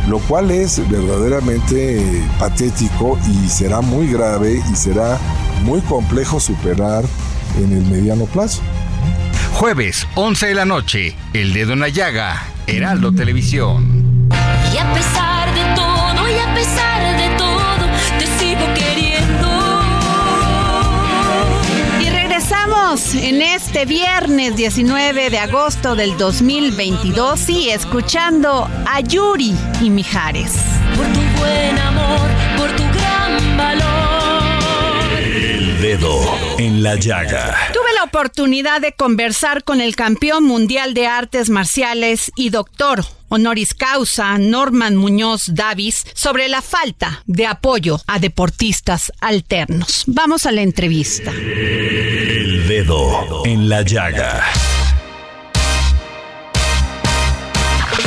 [0.10, 5.18] lo cual es verdaderamente eh, patético y será muy grave y será
[5.62, 7.04] muy complejo superar
[7.58, 8.62] en el mediano plazo.
[9.54, 14.30] Jueves, 11 de la noche, El Dedo en la Llaga, Heraldo Televisión.
[14.74, 19.82] Y a pesar de todo, y a pesar de todo, te sigo queriendo.
[22.02, 29.89] Y regresamos en este viernes 19 de agosto del 2022 y escuchando a Yuri y
[29.89, 30.54] Mijares.
[30.95, 32.41] Por tu buen amor,
[35.98, 36.22] dedo
[36.58, 37.54] en la llaga.
[37.74, 43.74] Tuve la oportunidad de conversar con el campeón mundial de artes marciales y doctor honoris
[43.74, 50.04] causa Norman Muñoz Davis sobre la falta de apoyo a deportistas alternos.
[50.08, 51.32] Vamos a la entrevista.
[51.32, 54.44] El dedo dedo en la llaga.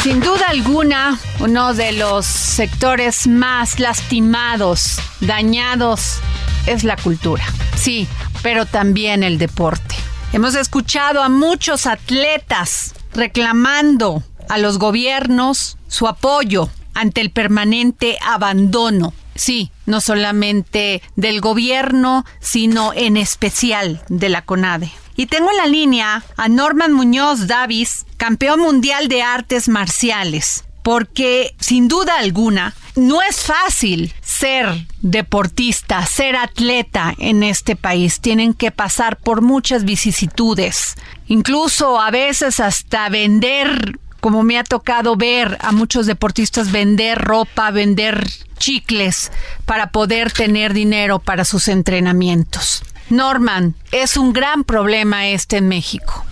[0.04, 6.18] Sin duda alguna, uno de los sectores más lastimados, dañados,
[6.66, 7.42] es la cultura.
[7.74, 8.06] Sí,
[8.42, 9.94] pero también el deporte.
[10.34, 19.14] Hemos escuchado a muchos atletas reclamando a los gobiernos su apoyo ante el permanente abandono.
[19.34, 24.92] Sí, no solamente del gobierno, sino en especial de la CONADE.
[25.16, 31.54] Y tengo en la línea a Norman Muñoz Davis, campeón mundial de artes marciales, porque
[31.60, 38.20] sin duda alguna no es fácil ser deportista, ser atleta en este país.
[38.20, 40.96] Tienen que pasar por muchas vicisitudes,
[41.26, 47.70] incluso a veces hasta vender, como me ha tocado ver a muchos deportistas vender ropa,
[47.70, 48.26] vender
[48.58, 49.30] chicles
[49.64, 52.82] para poder tener dinero para sus entrenamientos.
[53.10, 56.24] Norman, es un gran problema este en México.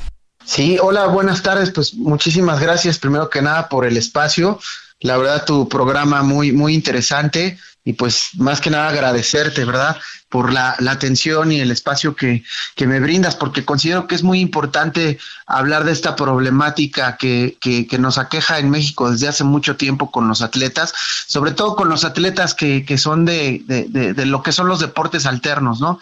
[0.45, 1.71] Sí, hola, buenas tardes.
[1.71, 4.59] Pues muchísimas gracias primero que nada por el espacio.
[5.01, 9.97] La verdad, tu programa muy, muy interesante y pues más que nada agradecerte, ¿verdad?
[10.29, 12.45] Por la, atención y el espacio que,
[12.77, 17.87] que, me brindas, porque considero que es muy importante hablar de esta problemática que, que,
[17.89, 20.95] que, nos aqueja en México desde hace mucho tiempo con los atletas,
[21.27, 24.79] sobre todo con los atletas que, que son de, de, de, lo que son los
[24.79, 25.99] deportes alternos, ¿no?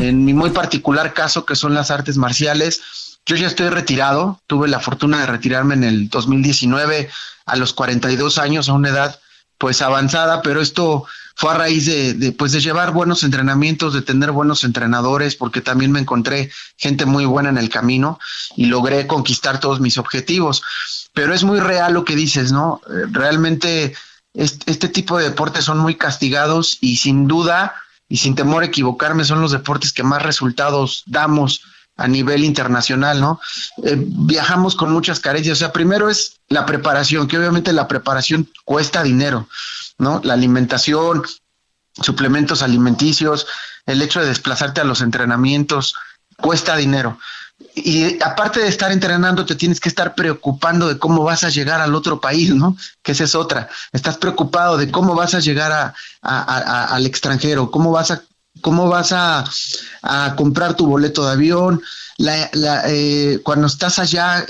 [0.00, 2.82] En mi muy particular caso, que son las artes marciales,
[3.24, 7.08] yo ya estoy retirado, tuve la fortuna de retirarme en el 2019
[7.46, 9.18] a los 42 años, a una edad
[9.58, 14.32] pues avanzada, pero esto fue a raíz de, pues de llevar buenos entrenamientos, de tener
[14.32, 18.18] buenos entrenadores, porque también me encontré gente muy buena en el camino
[18.56, 20.62] y logré conquistar todos mis objetivos.
[21.12, 22.80] Pero es muy real lo que dices, ¿no?
[22.86, 23.94] Eh, realmente
[24.34, 27.74] este, este tipo de deportes son muy castigados y sin duda
[28.08, 31.62] y sin temor a equivocarme son los deportes que más resultados damos
[32.02, 33.40] a nivel internacional, ¿no?
[33.84, 35.58] Eh, viajamos con muchas carencias.
[35.58, 39.48] O sea, primero es la preparación, que obviamente la preparación cuesta dinero,
[39.98, 40.20] ¿no?
[40.24, 41.22] La alimentación,
[42.02, 43.46] suplementos alimenticios,
[43.86, 45.94] el hecho de desplazarte a los entrenamientos,
[46.38, 47.18] cuesta dinero.
[47.76, 51.80] Y aparte de estar entrenando, te tienes que estar preocupando de cómo vas a llegar
[51.80, 52.76] al otro país, ¿no?
[53.02, 53.68] Que esa es otra.
[53.92, 58.22] Estás preocupado de cómo vas a llegar al extranjero, cómo vas a
[58.60, 59.44] cómo vas a,
[60.36, 61.82] comprar tu boleto de avión.
[62.18, 64.44] Eh, cuando estás allá,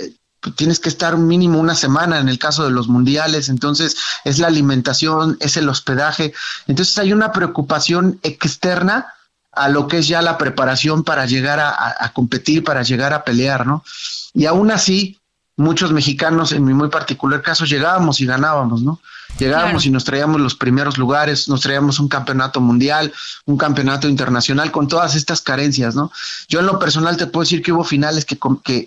[0.57, 4.49] tienes que estar mínimo una semana en el caso de los mundiales, entonces es la
[4.49, 6.33] alimentación, es el hospedaje.
[6.67, 9.15] Entonces hay una preocupación externa
[9.53, 13.67] a lo que es ya la preparación para llegar a, competir, para llegar a pelear,
[13.67, 13.85] ¿no?
[14.33, 15.21] Y aún así,
[15.57, 18.99] muchos mexicanos, en mi muy particular caso, llegábamos y ganábamos, ¿no?
[19.39, 23.13] Llegábamos y nos traíamos los primeros lugares, nos traíamos un campeonato mundial,
[23.47, 26.13] un campeonato internacional con todas estas carencias, ¿no?
[26.49, 28.39] Yo en lo personal te puedo decir que hubo finales que,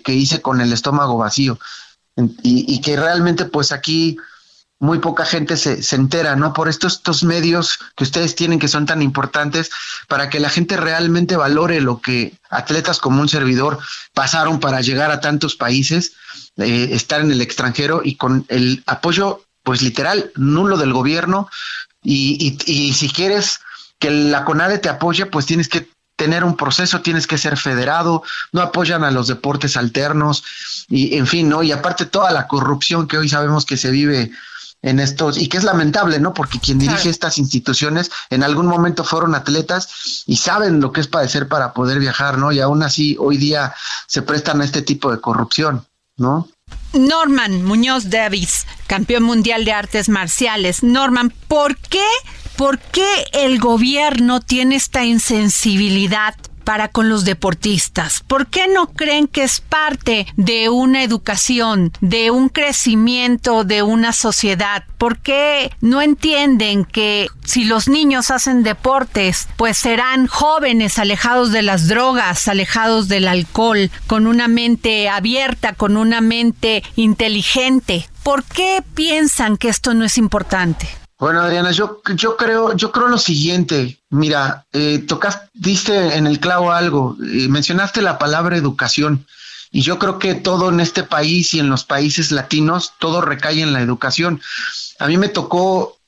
[0.02, 1.58] que, hice con el estómago vacío
[2.16, 4.16] y, y, que realmente pues aquí
[4.78, 6.52] muy poca gente se, se entera, ¿no?
[6.52, 9.70] Por estos, estos medios que ustedes tienen que son tan importantes
[10.06, 13.78] para que la gente realmente valore lo que atletas como un servidor
[14.12, 16.12] pasaron para llegar a tantos países,
[16.58, 21.50] eh, estar en el extranjero y con el apoyo pues literal, nulo del gobierno.
[22.00, 23.58] Y, y, si quieres
[23.98, 28.22] que la CONADE te apoye, pues tienes que tener un proceso, tienes que ser federado,
[28.52, 30.44] no apoyan a los deportes alternos
[30.88, 31.64] y en fin, ¿no?
[31.64, 34.30] Y aparte toda la corrupción que hoy sabemos que se vive
[34.82, 36.32] en estos y que es lamentable, ¿no?
[36.32, 41.08] Porque quien dirige estas instituciones en algún momento fueron atletas y saben lo que es
[41.08, 42.52] padecer para poder viajar, ¿no?
[42.52, 43.74] Y aún así hoy día
[44.06, 45.84] se prestan a este tipo de corrupción,
[46.16, 46.48] ¿no?
[46.98, 50.82] Norman Muñoz Davis, campeón mundial de artes marciales.
[50.82, 52.04] Norman, ¿por qué,
[52.56, 56.34] por qué el gobierno tiene esta insensibilidad
[56.66, 58.24] para con los deportistas?
[58.26, 64.12] ¿Por qué no creen que es parte de una educación, de un crecimiento de una
[64.12, 64.82] sociedad?
[64.98, 71.62] ¿Por qué no entienden que si los niños hacen deportes, pues serán jóvenes alejados de
[71.62, 78.08] las drogas, alejados del alcohol, con una mente abierta, con una mente inteligente?
[78.24, 80.88] ¿Por qué piensan que esto no es importante?
[81.18, 83.98] Bueno, Adriana, yo, yo creo, yo creo lo siguiente.
[84.10, 89.26] Mira, eh, tocaste, diste en el clavo algo, eh, mencionaste la palabra educación.
[89.70, 93.62] Y yo creo que todo en este país y en los países latinos, todo recae
[93.62, 94.40] en la educación.
[94.98, 95.98] A mí me tocó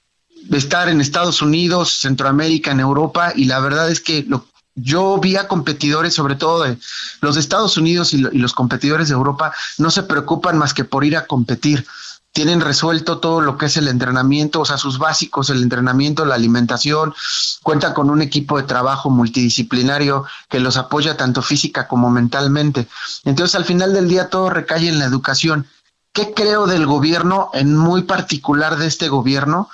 [0.53, 5.37] estar en Estados Unidos, Centroamérica, en Europa, y la verdad es que lo, yo vi
[5.37, 6.79] a competidores, sobre todo de
[7.21, 11.05] los Estados Unidos y, y, los competidores de Europa, no se preocupan más que por
[11.05, 11.85] ir a competir
[12.33, 16.37] tienen resuelto todo lo que es el entrenamiento, o sea, sus básicos, el entrenamiento, la
[16.37, 17.15] alimentación,
[17.63, 22.87] cuentan con un equipo de trabajo multidisciplinario que los apoya tanto física como mentalmente.
[23.25, 25.67] Entonces, al final del día todo recae en la educación.
[26.13, 29.69] ¿Qué creo del gobierno, en muy particular de este gobierno?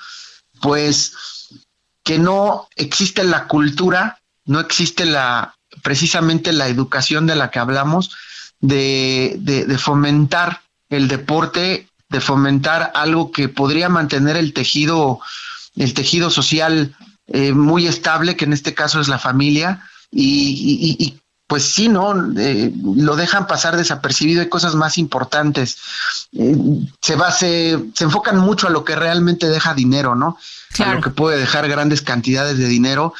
[0.61, 1.13] Pues
[2.03, 8.15] que no existe la cultura, no existe la precisamente la educación de la que hablamos,
[8.59, 15.19] de, de fomentar el deporte de fomentar algo que podría mantener el tejido,
[15.75, 16.95] el tejido social
[17.27, 22.13] eh, muy estable, que en este caso es la familia, y, pues sí, ¿no?
[22.39, 25.77] Eh, lo dejan pasar desapercibido, hay cosas más importantes.
[26.31, 26.55] Eh,
[27.01, 30.37] se, va, se, se, enfocan mucho a lo que realmente deja dinero, ¿no?
[30.79, 33.13] A lo que puede dejar grandes cantidades de dinero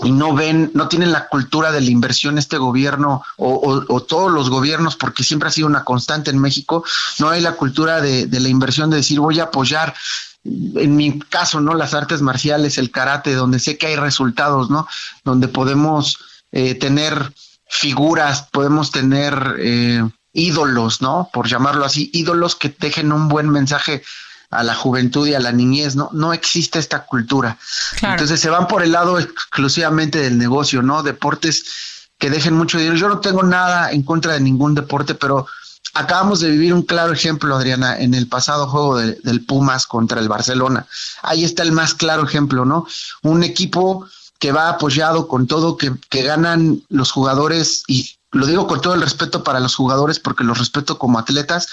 [0.00, 4.48] y no ven, no tienen la cultura de la inversión este gobierno o, todos los
[4.48, 6.84] gobiernos, porque siempre ha sido una constante en México,
[7.18, 9.94] no hay la cultura de, de, la inversión de decir voy a apoyar,
[10.44, 11.74] en mi caso, ¿no?
[11.74, 14.86] Las artes marciales, el karate, donde sé que hay resultados, ¿no?
[15.24, 16.18] Donde podemos
[16.52, 17.32] eh, tener
[17.68, 21.28] figuras, podemos tener eh, ídolos, ¿no?
[21.32, 24.02] Por llamarlo así, ídolos que dejen un buen mensaje
[24.50, 26.08] a la juventud y a la niñez, ¿no?
[26.12, 27.58] No existe esta cultura.
[28.02, 31.02] Entonces se van por el lado exclusivamente del negocio, ¿no?
[31.02, 31.64] Deportes
[32.18, 32.96] que dejen mucho dinero.
[32.96, 35.46] Yo no tengo nada en contra de ningún deporte, pero
[35.94, 40.28] acabamos de vivir un claro ejemplo, Adriana, en el pasado juego del Pumas contra el
[40.28, 40.86] Barcelona.
[41.22, 42.86] Ahí está el más claro ejemplo, ¿no?
[43.22, 44.06] Un equipo
[44.38, 48.94] que va apoyado con todo, que, que ganan los jugadores, y lo digo con todo
[48.94, 51.68] el respeto para los jugadores porque los respeto como atletas,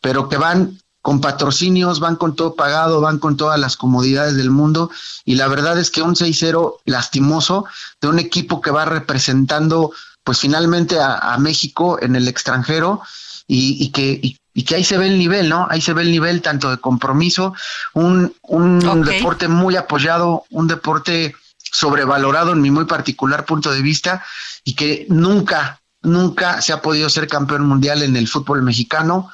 [0.00, 4.50] pero que van con patrocinios, van con todo pagado, van con todas las comodidades del
[4.50, 4.90] mundo.
[5.24, 7.64] Y la verdad es que un 6-0 lastimoso
[8.00, 9.92] de un equipo que va representando
[10.22, 13.00] pues finalmente a, México en el extranjero
[13.46, 15.66] y, que, y, que ahí se ve el nivel, ¿no?
[15.70, 17.54] Ahí se ve el nivel tanto de compromiso,
[17.94, 21.34] un, un deporte muy apoyado, un deporte
[21.72, 24.24] sobrevalorado en mi muy particular punto de vista
[24.62, 29.30] y que nunca, nunca se ha podido ser campeón mundial en el fútbol mexicano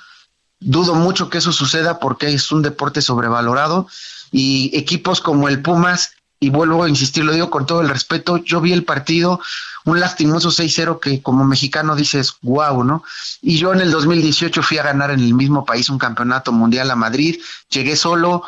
[0.61, 3.89] Dudo mucho que eso suceda porque es un deporte sobrevalorado
[4.33, 8.37] y equipos como el Pumas, y vuelvo a insistir, lo digo con todo el respeto,
[8.37, 9.41] yo vi el partido,
[9.85, 13.03] un lastimoso 6-0 que como mexicano dices, wow, ¿no?
[13.41, 16.91] Y yo en el 2018 fui a ganar en el mismo país un campeonato mundial
[16.91, 17.41] a Madrid,
[17.71, 18.43] llegué solo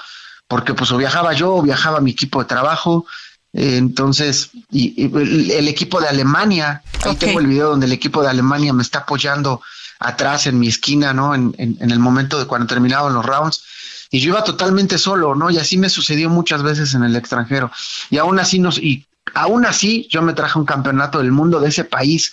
[0.47, 3.07] porque pues o viajaba yo o viajaba mi equipo de trabajo,
[3.53, 8.73] entonces, y, el, equipo de Alemania, ahí tengo el video donde el equipo de Alemania
[8.75, 9.63] me está apoyando
[9.99, 11.35] atrás en mi esquina, ¿no?
[11.35, 13.65] En, en, el momento de cuando terminaban los rounds.
[14.11, 15.51] Y yo iba totalmente solo, ¿no?
[15.51, 17.71] Y así me sucedió muchas veces en el extranjero.
[18.11, 21.69] Y aún así nos, y aún así yo me traje un campeonato del mundo de
[21.69, 22.33] ese país,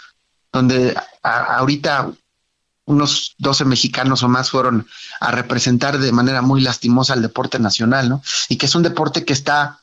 [0.54, 2.12] donde ahorita
[2.86, 4.88] unos 12 mexicanos o más fueron
[5.20, 8.22] a representar de manera muy lastimosa al deporte nacional, ¿no?
[8.48, 9.80] Y que es un deporte que está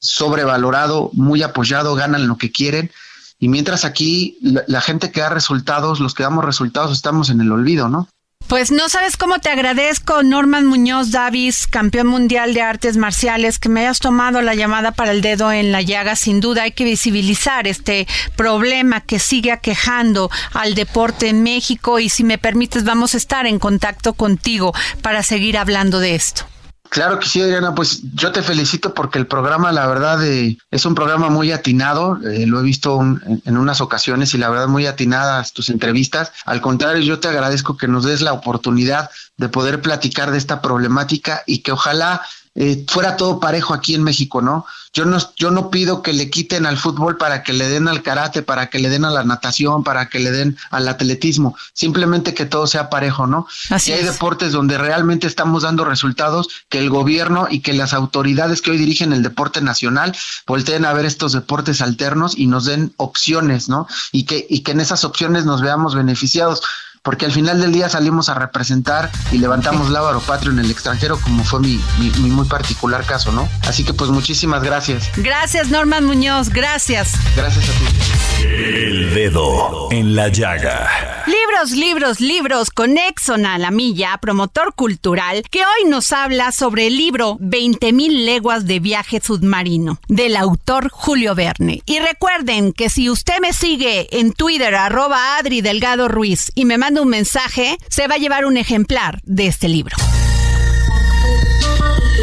[0.00, 2.90] sobrevalorado, muy apoyado, ganan lo que quieren,
[3.38, 7.52] y mientras aquí la, gente que da resultados, los que damos resultados, estamos en el
[7.52, 8.08] olvido, ¿no?
[8.48, 13.68] Pues no sabes cómo te agradezco, Norman Muñoz Davis, campeón mundial de artes marciales, que
[13.68, 16.16] me hayas tomado la llamada para el dedo en la llaga.
[16.16, 22.08] Sin duda hay que visibilizar este problema que sigue aquejando al deporte en México y
[22.08, 24.72] si me permites vamos a estar en contacto contigo
[25.02, 26.46] para seguir hablando de esto.
[26.90, 30.86] Claro que sí, Adriana, pues yo te felicito porque el programa, la verdad, eh, es
[30.86, 34.86] un programa muy atinado, eh, lo he visto en, unas ocasiones y la verdad muy
[34.86, 36.32] atinadas tus entrevistas.
[36.46, 40.62] Al contrario, yo te agradezco que nos des la oportunidad de poder platicar de esta
[40.62, 42.22] problemática y que ojalá
[42.60, 44.66] eh, fuera todo parejo aquí en México, ¿no?
[44.92, 48.02] Yo no, yo no pido que le quiten al fútbol para que le den al
[48.02, 52.34] karate, para que le den a la natación, para que le den al atletismo, simplemente
[52.34, 53.46] que todo sea parejo, ¿no?
[53.70, 58.60] Así hay deportes donde realmente estamos dando resultados, que el gobierno y que las autoridades
[58.60, 62.92] que hoy dirigen el deporte nacional volteen a ver estos deportes alternos y nos den
[62.96, 63.86] opciones, ¿no?
[64.10, 66.62] Y que, y que en esas opciones nos veamos beneficiados
[67.02, 71.18] porque al final del día salimos a representar y levantamos lábaro patrio en el extranjero,
[71.20, 73.48] como fue mi, mi, muy particular caso, ¿no?
[73.66, 75.10] Así que pues muchísimas gracias.
[75.16, 77.12] Gracias, Norman Muñoz, gracias.
[77.36, 78.44] Gracias a ti.
[78.44, 81.24] El dedo en la llaga.
[81.26, 86.86] Libros, libros, libros con Exxon a la milla, promotor cultural, que hoy nos habla sobre
[86.86, 91.82] el libro 20.000 leguas de viaje submarino, del autor Julio Verne.
[91.84, 96.78] Y recuerden que si usted me sigue en Twitter, arroba Adri Delgado Ruiz, y me
[96.78, 99.96] manda un mensaje, se va a llevar un ejemplar de este libro.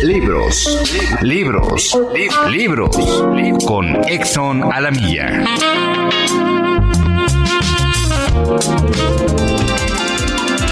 [0.04, 0.68] Libros,
[1.22, 1.98] libros,
[2.50, 2.98] libros,
[3.66, 5.44] con Exxon a la milla.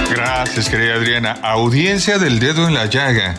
[0.09, 1.37] Gracias, querida Adriana.
[1.41, 3.35] Audiencia del dedo en la llaga.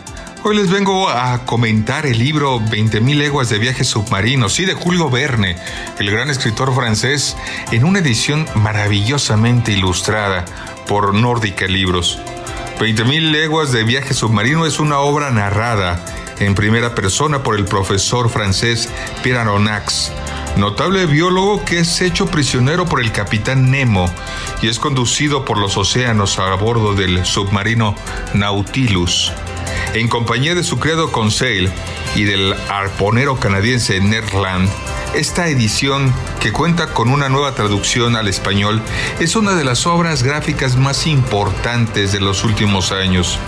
[0.46, 5.08] Hoy les vengo a comentar el libro 20.000 leguas de viaje submarino, sí, de Julio
[5.08, 5.56] Verne,
[5.98, 7.34] el gran escritor francés,
[7.72, 10.44] en una edición maravillosamente ilustrada
[10.86, 12.18] por Nórdica Libros.
[12.78, 16.04] 20.000 leguas de viaje submarino es una obra narrada
[16.38, 18.90] en primera persona por el profesor francés
[19.22, 20.12] Pierre Aronnax,
[20.58, 24.12] notable biólogo que es hecho prisionero por el capitán Nemo
[24.60, 27.94] y es conducido por los océanos a bordo del submarino
[28.34, 29.32] Nautilus
[29.94, 31.70] en compañía de su criado Conseil
[32.16, 34.68] y del arponero canadiense Ned Land,
[35.14, 38.82] esta edición, que cuenta con una nueva traducción al español,
[39.20, 43.38] es una de las obras gráficas más importantes de los últimos años.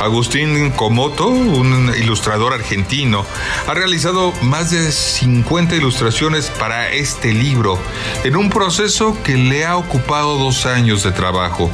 [0.00, 3.24] Agustín Comoto, un ilustrador argentino,
[3.66, 7.78] ha realizado más de 50 ilustraciones para este libro,
[8.24, 11.70] en un proceso que le ha ocupado dos años de trabajo.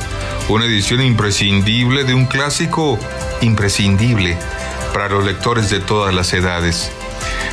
[0.49, 2.99] Una edición imprescindible de un clásico
[3.41, 4.37] imprescindible
[4.93, 6.93] para los lectores de todas las edades.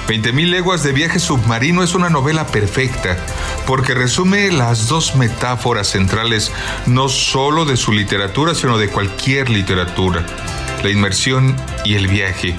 [0.08, 3.18] 20.000 leguas de viaje submarino es una novela perfecta
[3.66, 6.52] porque resume las dos metáforas centrales
[6.86, 10.26] no solo de su literatura, sino de cualquier literatura,
[10.84, 12.56] la inmersión y el viaje.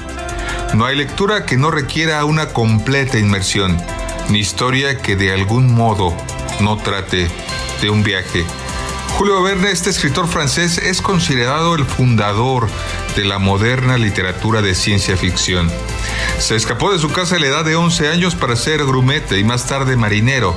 [0.74, 3.80] No hay lectura que no requiera una completa inmersión,
[4.28, 6.16] ni historia que de algún modo
[6.60, 7.28] no trate
[7.80, 8.44] de un viaje.
[9.16, 12.68] Julio Verne, este escritor francés, es considerado el fundador
[13.16, 15.72] de la moderna literatura de ciencia ficción.
[16.38, 19.44] Se escapó de su casa a la edad de 11 años para ser grumete y
[19.44, 20.54] más tarde marinero,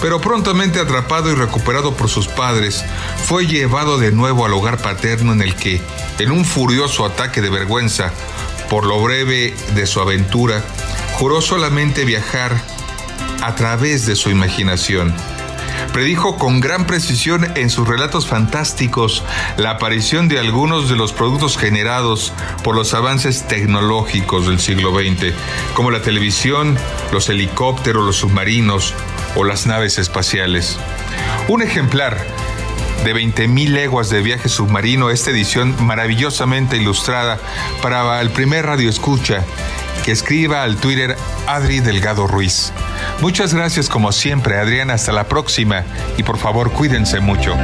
[0.00, 2.84] pero prontamente atrapado y recuperado por sus padres,
[3.24, 5.82] fue llevado de nuevo al hogar paterno en el que,
[6.20, 8.12] en un furioso ataque de vergüenza
[8.70, 10.62] por lo breve de su aventura,
[11.14, 12.56] juró solamente viajar
[13.42, 15.12] a través de su imaginación
[15.92, 19.24] predijo con gran precisión en sus relatos fantásticos
[19.56, 25.34] la aparición de algunos de los productos generados por los avances tecnológicos del siglo XX,
[25.74, 26.76] como la televisión,
[27.12, 28.94] los helicópteros, los submarinos
[29.34, 30.78] o las naves espaciales.
[31.48, 32.26] Un ejemplar
[33.04, 37.38] de 20.000 leguas de viaje submarino, esta edición maravillosamente ilustrada
[37.80, 39.44] para el primer radio escucha
[40.06, 41.16] que escriba al Twitter
[41.48, 42.72] Adri Delgado Ruiz.
[43.20, 44.94] Muchas gracias como siempre, Adriana.
[44.94, 45.82] Hasta la próxima
[46.16, 47.56] y por favor cuídense mucho.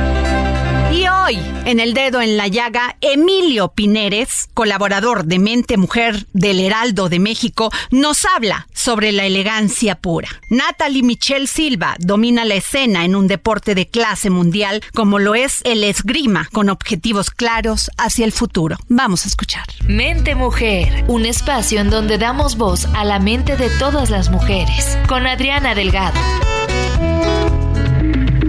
[1.24, 7.08] Hoy, en el dedo en la llaga, Emilio Pineres, colaborador de Mente Mujer del Heraldo
[7.08, 10.28] de México, nos habla sobre la elegancia pura.
[10.50, 15.60] Natalie Michelle Silva domina la escena en un deporte de clase mundial como lo es
[15.64, 18.76] el esgrima, con objetivos claros hacia el futuro.
[18.88, 19.66] Vamos a escuchar.
[19.86, 24.98] Mente Mujer, un espacio en donde damos voz a la mente de todas las mujeres,
[25.06, 26.18] con Adriana Delgado.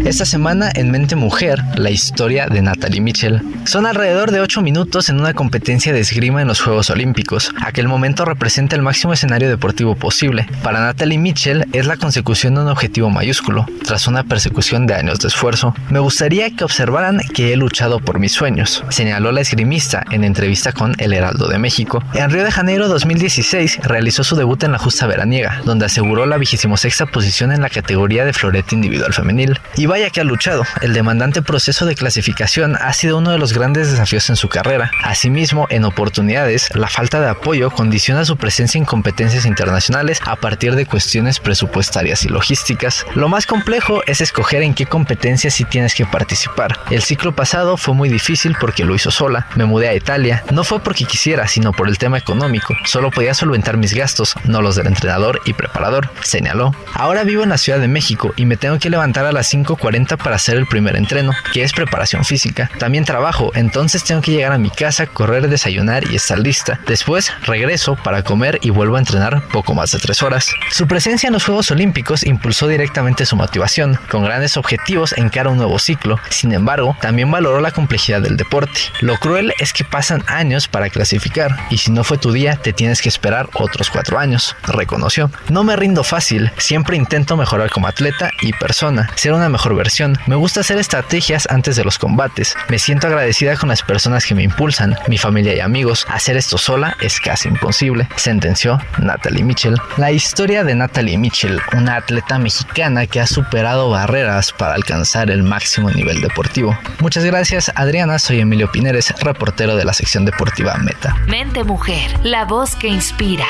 [0.05, 3.41] Esta semana en Mente Mujer, la historia de Natalie Mitchell.
[3.63, 7.51] Son alrededor de 8 minutos en una competencia de esgrima en los Juegos Olímpicos.
[7.61, 10.45] Aquel momento representa el máximo escenario deportivo posible.
[10.61, 15.19] Para Natalie Mitchell es la consecución de un objetivo mayúsculo, tras una persecución de años
[15.19, 15.73] de esfuerzo.
[15.89, 20.73] Me gustaría que observaran que he luchado por mis sueños, señaló la esgrimista en entrevista
[20.73, 22.03] con El Heraldo de México.
[22.13, 26.37] En Río de Janeiro 2016 realizó su debut en la justa veraniega, donde aseguró la
[26.75, 29.57] sexta posición en la categoría de florete individual femenil.
[29.77, 30.65] Y vaya que ha luchado.
[30.81, 34.89] El demandante proceso de clasificación ha sido uno de los grandes desafíos en su carrera.
[35.03, 40.73] Asimismo, en oportunidades, la falta de apoyo condiciona su presencia en competencias internacionales a partir
[40.73, 43.05] de cuestiones presupuestarias y logísticas.
[43.13, 46.75] Lo más complejo es escoger en qué competencias sí tienes que participar.
[46.89, 49.45] El ciclo pasado fue muy difícil porque lo hizo sola.
[49.53, 50.43] Me mudé a Italia.
[50.49, 52.73] No fue porque quisiera, sino por el tema económico.
[52.85, 56.75] Solo podía solventar mis gastos, no los del entrenador y preparador, señaló.
[56.95, 59.77] Ahora vivo en la Ciudad de México y me tengo que levantar a las 5
[59.83, 62.71] 40 para hacer el primer entreno, que es preparación física.
[62.79, 66.79] También trabajo, entonces tengo que llegar a mi casa, correr, desayunar y estar lista.
[66.87, 70.53] Después regreso para comer y vuelvo a entrenar poco más de tres horas.
[70.71, 73.99] Su presencia en los Juegos Olímpicos impulsó directamente su motivación.
[74.09, 76.17] Con grandes objetivos encara un nuevo ciclo.
[76.29, 78.79] Sin embargo, también valoró la complejidad del deporte.
[79.01, 82.71] Lo cruel es que pasan años para clasificar y si no fue tu día te
[82.71, 85.29] tienes que esperar otros cuatro años, reconoció.
[85.49, 90.17] No me rindo fácil, siempre intento mejorar como atleta y persona, ser una mejor versión.
[90.27, 92.55] Me gusta hacer estrategias antes de los combates.
[92.69, 96.05] Me siento agradecida con las personas que me impulsan, mi familia y amigos.
[96.09, 99.75] Hacer esto sola es casi imposible, sentenció Natalie Mitchell.
[99.97, 105.43] La historia de Natalie Mitchell, una atleta mexicana que ha superado barreras para alcanzar el
[105.43, 106.77] máximo nivel deportivo.
[106.99, 111.15] Muchas gracias Adriana, soy Emilio Pineres, reportero de la sección deportiva Meta.
[111.27, 113.45] Mente Mujer, la voz que inspira.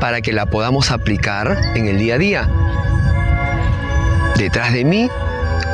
[0.01, 2.49] para que la podamos aplicar en el día a día.
[4.37, 5.11] Detrás de mí,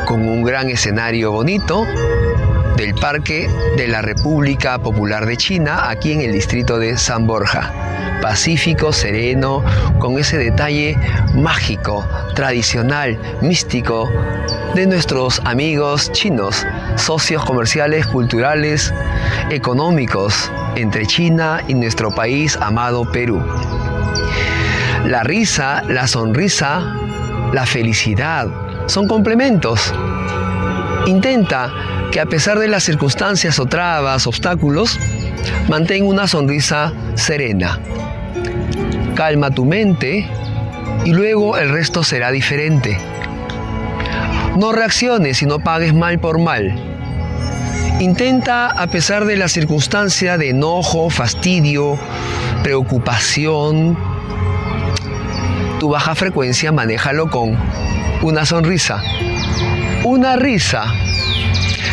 [0.05, 1.87] con un gran escenario bonito,
[2.77, 7.72] del Parque de la República Popular de China, aquí en el distrito de San Borja.
[8.20, 9.64] Pacífico, sereno,
[9.99, 10.97] con ese detalle
[11.35, 14.11] mágico, tradicional, místico
[14.74, 16.66] de nuestros amigos chinos,
[16.97, 18.93] socios comerciales, culturales,
[19.51, 23.43] económicos entre China y nuestro país amado Perú.
[25.07, 26.95] La risa, la sonrisa,
[27.53, 28.49] la felicidad
[28.87, 29.95] son complementos.
[31.07, 34.99] Intenta que a pesar de las circunstancias o trabas, obstáculos,
[35.69, 37.79] mantén una sonrisa serena.
[39.14, 40.27] Calma tu mente
[41.05, 42.97] y luego el resto será diferente.
[44.57, 46.75] No reacciones y no pagues mal por mal.
[48.01, 51.99] Intenta, a pesar de la circunstancia de enojo, fastidio,
[52.62, 53.95] preocupación,
[55.79, 57.59] tu baja frecuencia, manéjalo con
[58.23, 59.03] una sonrisa.
[60.03, 61.06] Una risa.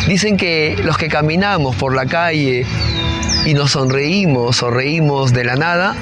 [0.06, 2.66] Dicen que los que caminamos por la calle
[3.46, 5.96] y nos sonreímos o reímos de la nada,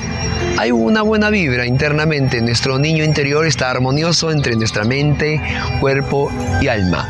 [0.58, 2.40] hay una buena vibra internamente.
[2.40, 5.40] Nuestro niño interior está armonioso entre nuestra mente,
[5.80, 7.08] cuerpo y alma.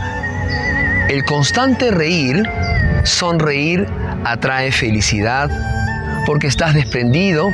[1.08, 2.42] El constante reír,
[3.04, 3.86] sonreír,
[4.24, 5.50] atrae felicidad
[6.26, 7.48] porque estás desprendido,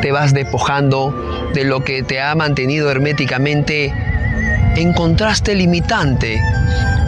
[0.00, 3.92] te vas despojando de lo que te ha mantenido herméticamente
[4.76, 6.40] en contraste limitante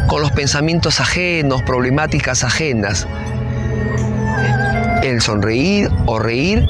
[0.09, 3.07] con los pensamientos ajenos, problemáticas ajenas.
[5.03, 6.67] El sonreír o reír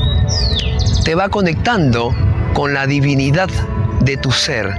[1.05, 2.15] te va conectando
[2.53, 3.49] con la divinidad
[4.01, 4.75] de tu ser.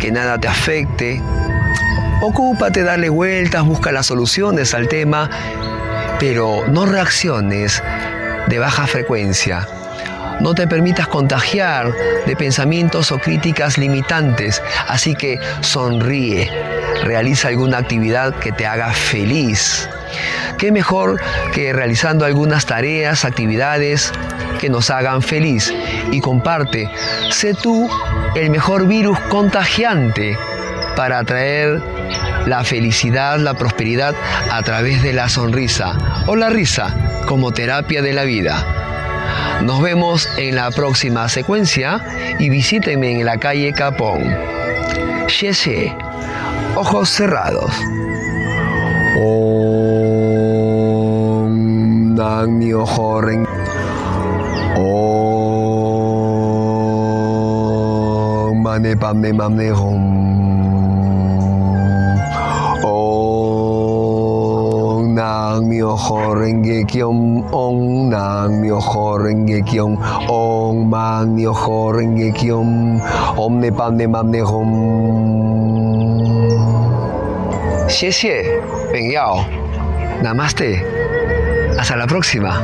[0.00, 1.22] Que nada te afecte.
[2.22, 5.28] Ocúpate, darle vueltas, busca las soluciones al tema,
[6.18, 7.82] pero no reacciones
[8.48, 9.68] de baja frecuencia.
[10.40, 11.92] No te permitas contagiar
[12.26, 16.50] de pensamientos o críticas limitantes, así que sonríe,
[17.04, 19.88] realiza alguna actividad que te haga feliz.
[20.58, 21.20] ¿Qué mejor
[21.52, 24.12] que realizando algunas tareas, actividades
[24.58, 25.72] que nos hagan feliz?
[26.10, 26.90] Y comparte,
[27.30, 27.88] sé tú
[28.34, 30.38] el mejor virus contagiante
[30.96, 31.82] para atraer
[32.46, 34.14] la felicidad, la prosperidad
[34.50, 36.94] a través de la sonrisa o la risa
[37.26, 38.64] como terapia de la vida.
[39.62, 42.00] Nos vemos en la próxima secuencia
[42.38, 44.22] y visítenme en la calle Capón.
[45.28, 45.94] Xie
[46.76, 47.72] Ojos cerrados.
[49.16, 50.12] Om
[52.14, 53.16] Nam Myoho
[58.44, 60.04] Om Mane Padme Mamne Hum.
[62.84, 63.96] Om
[65.16, 67.40] Nam Myoho Renge Kyom.
[67.56, 69.96] Om Nam Myoho Renge Kyom.
[70.28, 72.36] Om Man Myoho Renge.
[73.40, 74.44] Om Ne Padme Mamne
[77.88, 78.60] Xie Xie,
[78.92, 79.46] Peng Yao.
[80.22, 80.84] Namaste.
[81.78, 82.62] Hasta la próxima.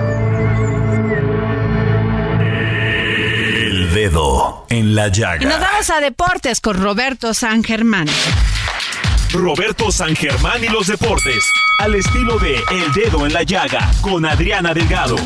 [3.57, 5.47] El dedo en la llaga.
[5.49, 8.09] Nos vamos a deportes con Roberto San Germán.
[9.33, 11.43] Roberto San Germán y los deportes,
[11.79, 15.17] al estilo de El Dedo en la Llaga, con Adriana Delgado.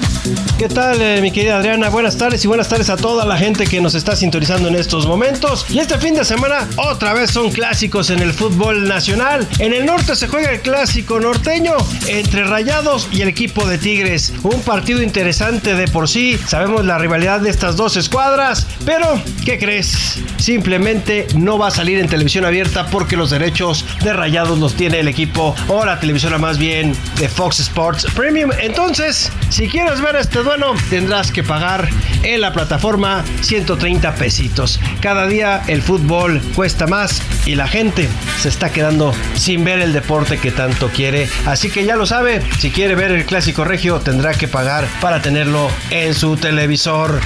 [0.58, 1.88] ¿Qué tal, eh, mi querida Adriana?
[1.88, 5.06] Buenas tardes y buenas tardes a toda la gente que nos está sintonizando en estos
[5.06, 5.66] momentos.
[5.68, 9.46] Y este fin de semana, otra vez son clásicos en el fútbol nacional.
[9.58, 11.74] En el norte se juega el clásico norteño
[12.06, 14.32] entre Rayados y el equipo de Tigres.
[14.44, 16.38] Un partido interesante de por sí.
[16.46, 20.20] Sabemos la rivalidad de estas dos escuadras, pero ¿qué crees?
[20.38, 25.00] Simplemente no va a salir en televisión abierta porque los derechos de Rayados los tiene
[25.00, 28.50] el equipo o la televisora más bien de Fox Sports Premium.
[28.60, 31.88] Entonces, si quieres ver este duelo, tendrás que pagar
[32.22, 34.80] en la plataforma 130 pesitos.
[35.00, 38.08] Cada día el fútbol cuesta más y la gente
[38.40, 41.28] se está quedando sin ver el deporte que tanto quiere.
[41.46, 45.22] Así que ya lo sabe, si quiere ver el clásico regio tendrá que pagar para
[45.22, 47.20] tenerlo en su televisor.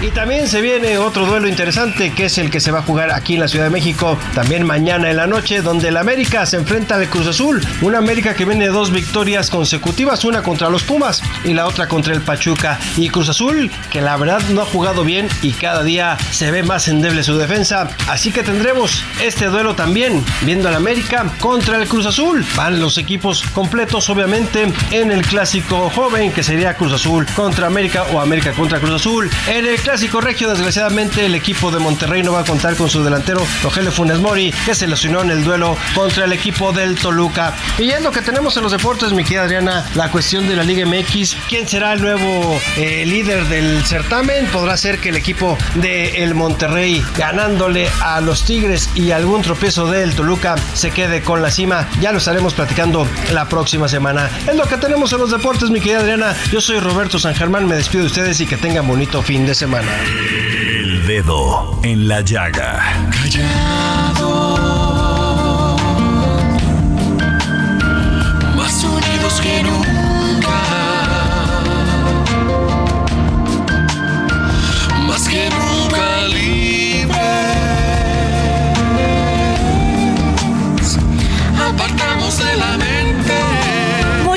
[0.00, 3.10] Y también se viene otro duelo interesante que es el que se va a jugar
[3.10, 6.56] aquí en la Ciudad de México también mañana en la noche donde el América se
[6.56, 7.64] enfrenta al Cruz Azul.
[7.80, 11.88] Una América que viene de dos victorias consecutivas, una contra los Pumas y la otra
[11.88, 12.78] contra el Pachuca.
[12.96, 16.62] Y Cruz Azul que la verdad no ha jugado bien y cada día se ve
[16.62, 17.88] más endeble su defensa.
[18.08, 22.44] Así que tendremos este duelo también viendo al América contra el Cruz Azul.
[22.56, 28.04] Van los equipos completos obviamente en el clásico joven que sería Cruz Azul contra América
[28.12, 29.30] o América contra Cruz Azul.
[29.48, 33.04] En el clásico regio, desgraciadamente, el equipo de Monterrey no va a contar con su
[33.04, 37.54] delantero Rogelio Funes Mori, que se lesionó en el duelo contra el equipo del Toluca.
[37.78, 40.62] Y es lo que tenemos en los deportes, mi querida Adriana, la cuestión de la
[40.62, 41.36] Liga MX.
[41.50, 44.46] ¿Quién será el nuevo eh, líder del certamen?
[44.46, 49.86] Podrá ser que el equipo de el Monterrey, ganándole a los Tigres y algún tropiezo
[49.86, 51.86] del Toluca, se quede con la cima.
[52.00, 54.30] Ya lo estaremos platicando la próxima semana.
[54.48, 56.34] Es lo que tenemos en los deportes, mi querida Adriana.
[56.50, 59.54] Yo soy Roberto San Germán, me despido de ustedes y que tengan bonito fin de
[59.54, 59.73] semana.
[59.82, 62.80] El dedo en la llaga.
[63.10, 63.93] más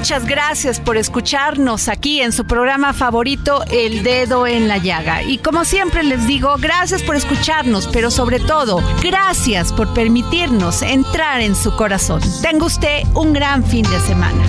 [0.08, 5.22] Muchas gracias por escucharnos aquí en su programa favorito El Dedo en la Llaga.
[5.22, 11.42] Y como siempre les digo, gracias por escucharnos, pero sobre todo, gracias por permitirnos entrar
[11.42, 12.22] en su corazón.
[12.42, 14.42] Tenga usted un gran fin de semana.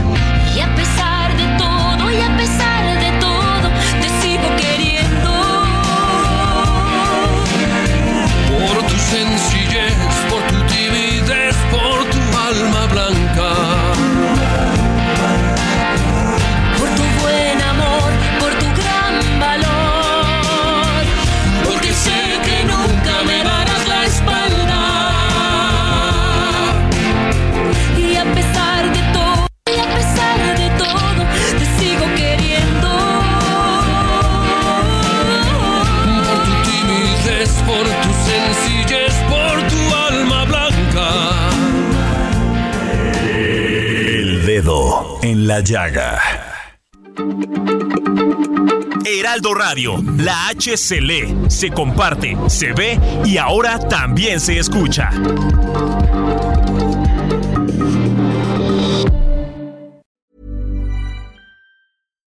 [0.57, 3.69] Y a pesar de todo, y a pesar de todo,
[4.01, 5.31] te sigo queriendo.
[8.61, 10.08] Por tu sencillez,
[45.49, 46.21] la llaga.
[49.07, 55.11] Heraldo Radio, la H se lee, se comparte, se ve y ahora también se escucha.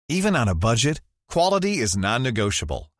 [0.08, 2.90] Even on a budget, quality is non-negotiable.